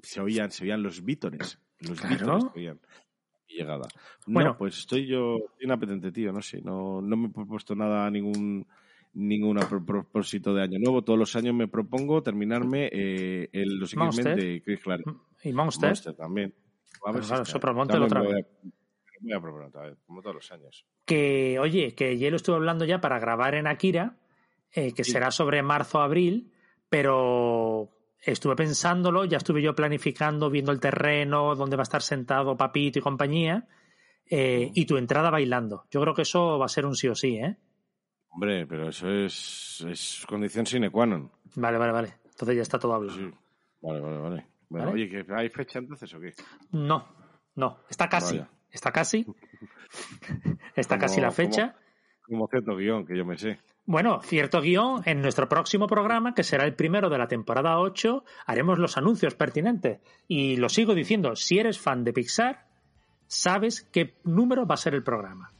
[0.01, 1.59] se oían, se oían los vítores.
[1.81, 2.39] Los Claro.
[2.53, 2.79] se oían.
[3.47, 3.87] Mi llegada.
[4.25, 4.51] Bueno.
[4.51, 8.65] No, pues estoy yo inapetente, tío, no sé, no, no me he propuesto nada, ningún
[9.15, 11.01] ningún pro- propósito de año nuevo.
[11.03, 14.35] Todos los años me propongo terminarme eh, el, los Monster.
[14.37, 15.17] de Chris Claremont.
[15.43, 15.89] Y Monster.
[15.89, 16.53] Monster también.
[17.05, 18.45] A ver Pero claro, otra voy a-
[19.21, 20.85] me voy a proponer otra vez, como todos los años.
[21.05, 24.17] Que, oye, que ya lo estuve hablando ya para grabar en Akira,
[24.73, 25.11] eh, que Sí.
[25.11, 26.51] será sobre marzo-abril,
[26.89, 27.91] pero
[28.21, 32.99] estuve pensándolo, ya estuve yo planificando, viendo el terreno, dónde va a estar sentado Papito
[32.99, 33.67] y compañía,
[34.29, 35.85] eh, y tu entrada bailando.
[35.91, 37.57] Yo creo que eso va a ser un sí o sí, ¿eh?
[38.35, 41.31] Hombre, pero eso es, es condición sine qua non.
[41.55, 42.13] Vale, vale, vale.
[42.29, 43.17] Entonces ya está todo hablado.
[43.17, 43.31] Sí.
[43.81, 44.45] Vale, vale, vale.
[44.67, 45.03] Bueno, ¿Vale?
[45.03, 46.33] oye, ¿que ¿hay fecha entonces o qué?
[46.71, 47.07] No,
[47.55, 48.37] no, está casi.
[48.39, 48.49] Vaya.
[48.69, 49.25] Está casi.
[50.75, 51.75] está Como- casi la fecha.
[52.27, 53.59] Como cierto guion, que yo me sé.
[53.85, 58.23] Bueno, cierto guion, en nuestro próximo programa, que será el primero de la temporada 8,
[58.47, 59.99] haremos los anuncios pertinentes.
[60.27, 62.65] Y lo sigo diciendo, si eres fan de Pixar,
[63.27, 65.51] sabes qué número va a ser el programa.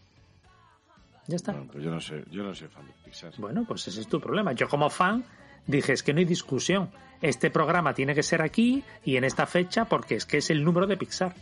[1.28, 1.52] Ya está.
[1.54, 3.34] Bueno, pues yo no sé, yo no soy fan de Pixar.
[3.38, 4.52] Bueno, pues ese es tu problema.
[4.54, 5.24] Yo como fan
[5.66, 6.92] dije, es que no hay discusión.
[7.22, 10.64] Este programa tiene que ser aquí y en esta fecha porque es que es el
[10.64, 11.34] número de Pixar,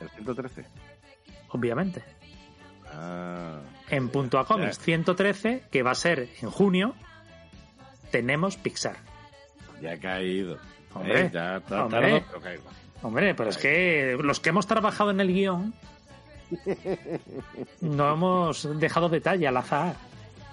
[0.00, 0.64] ¿El 113?
[1.48, 2.04] obviamente.
[2.92, 4.84] Ah, En punto a cómics Ya.
[4.84, 6.94] 113, que va a ser en junio,
[8.10, 8.96] tenemos Pixar.
[9.80, 10.58] ya he caído.
[10.94, 12.24] Hombre, Eh, ya está hombre.
[13.02, 15.72] Hombre, pero es que los que hemos trabajado en el guion
[17.80, 19.94] no hemos dejado detalle al azar.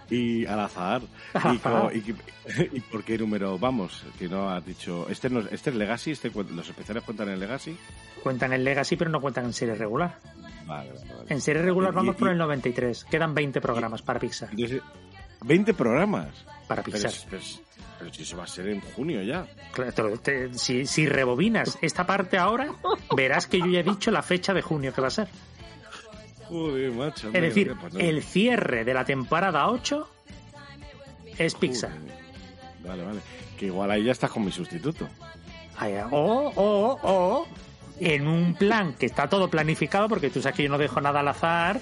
[0.10, 1.02] Y al azar.
[1.34, 1.82] Al ¿Y, azar.
[1.82, 4.04] co- y, qué- y por qué número vamos?
[4.18, 5.08] Que no has dicho.
[5.10, 7.78] Este, no, es- este es Legacy, este, los especiales cuentan en Legacy.
[8.24, 10.18] Cuentan en Legacy, pero no cuentan en serie regular.
[10.66, 11.26] Vale, vale, vale.
[11.30, 13.04] En serie regular vamos y- por el 93.
[13.06, 14.50] Quedan 20 programas para Pixar.
[14.52, 14.82] Entonces,
[15.42, 16.30] 20 programas.
[16.68, 17.12] Para Pixar.
[17.30, 19.46] pero, si eso va a ser en junio ya.
[19.74, 22.74] Claro, te- si, si rebobinas esta parte ahora,
[23.16, 25.28] verás que yo ya he dicho la fecha de junio que va a ser.
[26.50, 27.28] Joder, macho.
[27.28, 30.10] Es decir, el cierre de la temporada 8
[31.38, 31.92] es Pixar.
[31.92, 32.18] Joder.
[32.84, 33.20] Vale, vale.
[33.58, 35.08] Que igual ahí ya estás con mi sustituto.
[36.12, 37.48] O, o, o,
[38.00, 41.20] en un plan que está todo planificado, porque tú sabes que yo no dejo nada
[41.20, 41.82] al azar,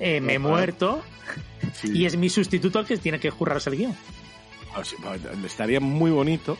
[0.00, 1.02] eh, me he muerto
[1.74, 1.90] Sí.
[1.94, 3.96] y es mi sustituto el que tiene que jurarse el guion.
[4.76, 6.56] O sea, va- estaría muy bonito.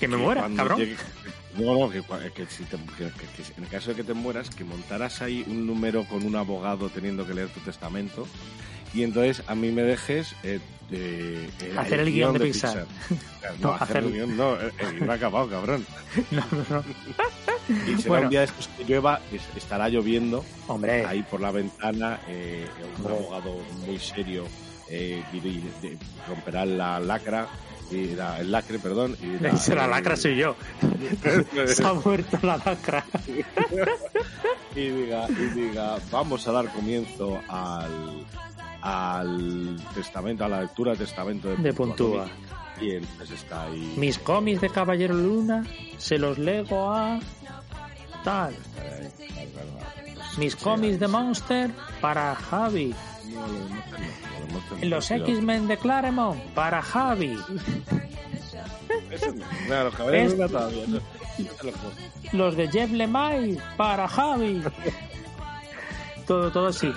[0.00, 0.78] Que me que muera, cabrón.
[0.80, 0.96] llegue-
[1.58, 4.04] No, no, que, cua- que si te- que- que- que en el caso de que
[4.04, 8.26] te mueras, que montaras ahí un número con un abogado teniendo que leer tu testamento
[8.94, 12.86] y entonces a mí me dejes eh, de, eh, Hacer el guion de Pixar.
[13.60, 15.84] No, No, hacer el guion no, el el guion ha acabado, cabrón.
[16.30, 16.84] No, no, no.
[17.68, 18.24] Y será Bueno.
[18.24, 22.66] un día después que llueva, es- estará lloviendo Hombre, ahí por la ventana, eh,
[23.04, 24.46] un abogado muy serio
[24.88, 25.96] eh, de-
[26.28, 27.46] romperá la lacra,
[27.92, 29.16] y la- el lacre, perdón.
[29.22, 30.56] Y la eh, lacra soy yo.
[31.66, 33.04] Se ha muerto la lacra.
[34.74, 38.24] y diga, y diga, vamos a dar comienzo al,
[38.80, 42.26] al testamento, a la lectura del testamento de, De Puntúa.
[42.80, 43.94] Y entonces está ahí.
[43.96, 45.64] Mis cómics de Caballero Luna
[45.98, 47.20] se los lego a
[48.24, 48.54] tal.
[48.74, 51.06] Pues, Mis cómics de.
[51.08, 51.70] Monster
[52.00, 52.94] para Javi.
[54.82, 55.10] Los.
[55.10, 57.38] X-Men de Claremont para Javi.
[59.96, 62.32] Caballeros Es-.
[62.32, 64.62] Los de Jeff Lemay para Javi.
[66.26, 66.90] Todo, todo así.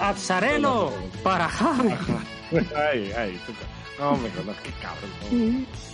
[0.00, 0.92] Azzarello
[1.22, 1.90] para Javi.
[2.76, 3.40] Ay, ay,
[3.98, 5.10] no me conozco, qué cabrón.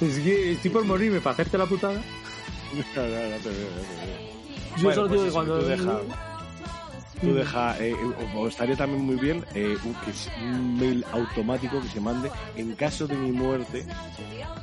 [0.00, 0.06] no.
[0.06, 2.00] Es que estoy por morirme para hacerte la putada.
[2.72, 3.68] No, no, no te veo, no te veo.
[4.76, 5.58] Yo Bueno, solo pues digo que cuando.
[7.22, 7.94] Tú deja, deja eh,
[8.36, 12.30] o- estaría también muy bien eh, un, que es un mail automático que se mande
[12.56, 13.86] en caso de mi muerte.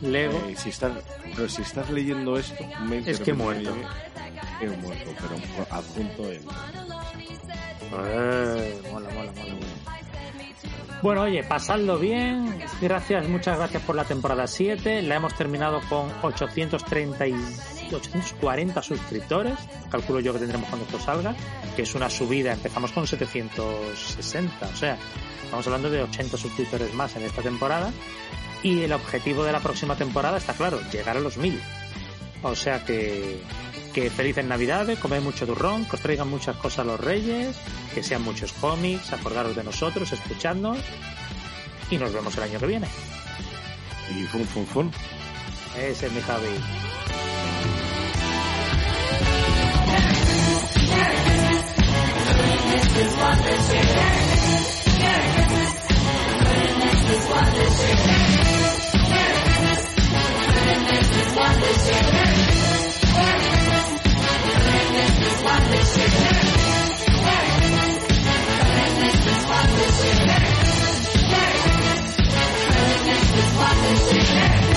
[0.02, 0.38] Lego.
[0.48, 0.92] eh, si estás,
[1.36, 3.74] pero si estás leyendo esto, un mail Es que repente muerto.
[4.62, 6.32] He muerto, pero adjunto.
[6.32, 6.42] Eh,
[8.92, 9.66] mola, mola, mola, mola.
[11.02, 12.60] Bueno, oye, pasadlo bien.
[12.82, 15.02] Gracias, muchas gracias por la temporada 7.
[15.02, 17.26] La hemos terminado con 830
[17.92, 19.58] y 840 suscriptores.
[19.90, 21.36] Calculo yo que tendremos cuando esto salga,
[21.76, 22.54] que es una subida.
[22.54, 24.98] Empezamos con 760, o sea,
[25.44, 27.92] estamos hablando de 80 suscriptores más en esta temporada.
[28.62, 31.60] Y el objetivo de la próxima temporada está claro, llegar a los 1000.
[32.44, 33.42] O sea que,
[33.94, 37.58] que felices navidades, comed mucho turrón, que os traigan muchas cosas los reyes,
[37.94, 40.78] que sean muchos cómics, acordaros de nosotros, escuchadnos
[41.90, 42.88] y nos vemos el año que viene.
[44.10, 44.92] Y fun, fun, fun.
[45.78, 46.99] Ese es mi Javi.
[52.70, 54.70] Christmas, Christmas, Christmas,
[55.10, 57.40] Christmas, Christmas, Christmas,
[57.80, 58.14] Christmas,
[59.00, 60.14] Christmas,
[61.10, 61.50] Christmas, Christmas,
[62.12, 63.90] Christmas,
[65.30, 66.40] Christmas, Christmas,
[70.94, 71.34] Christmas,
[73.80, 74.69] Christmas, Christmas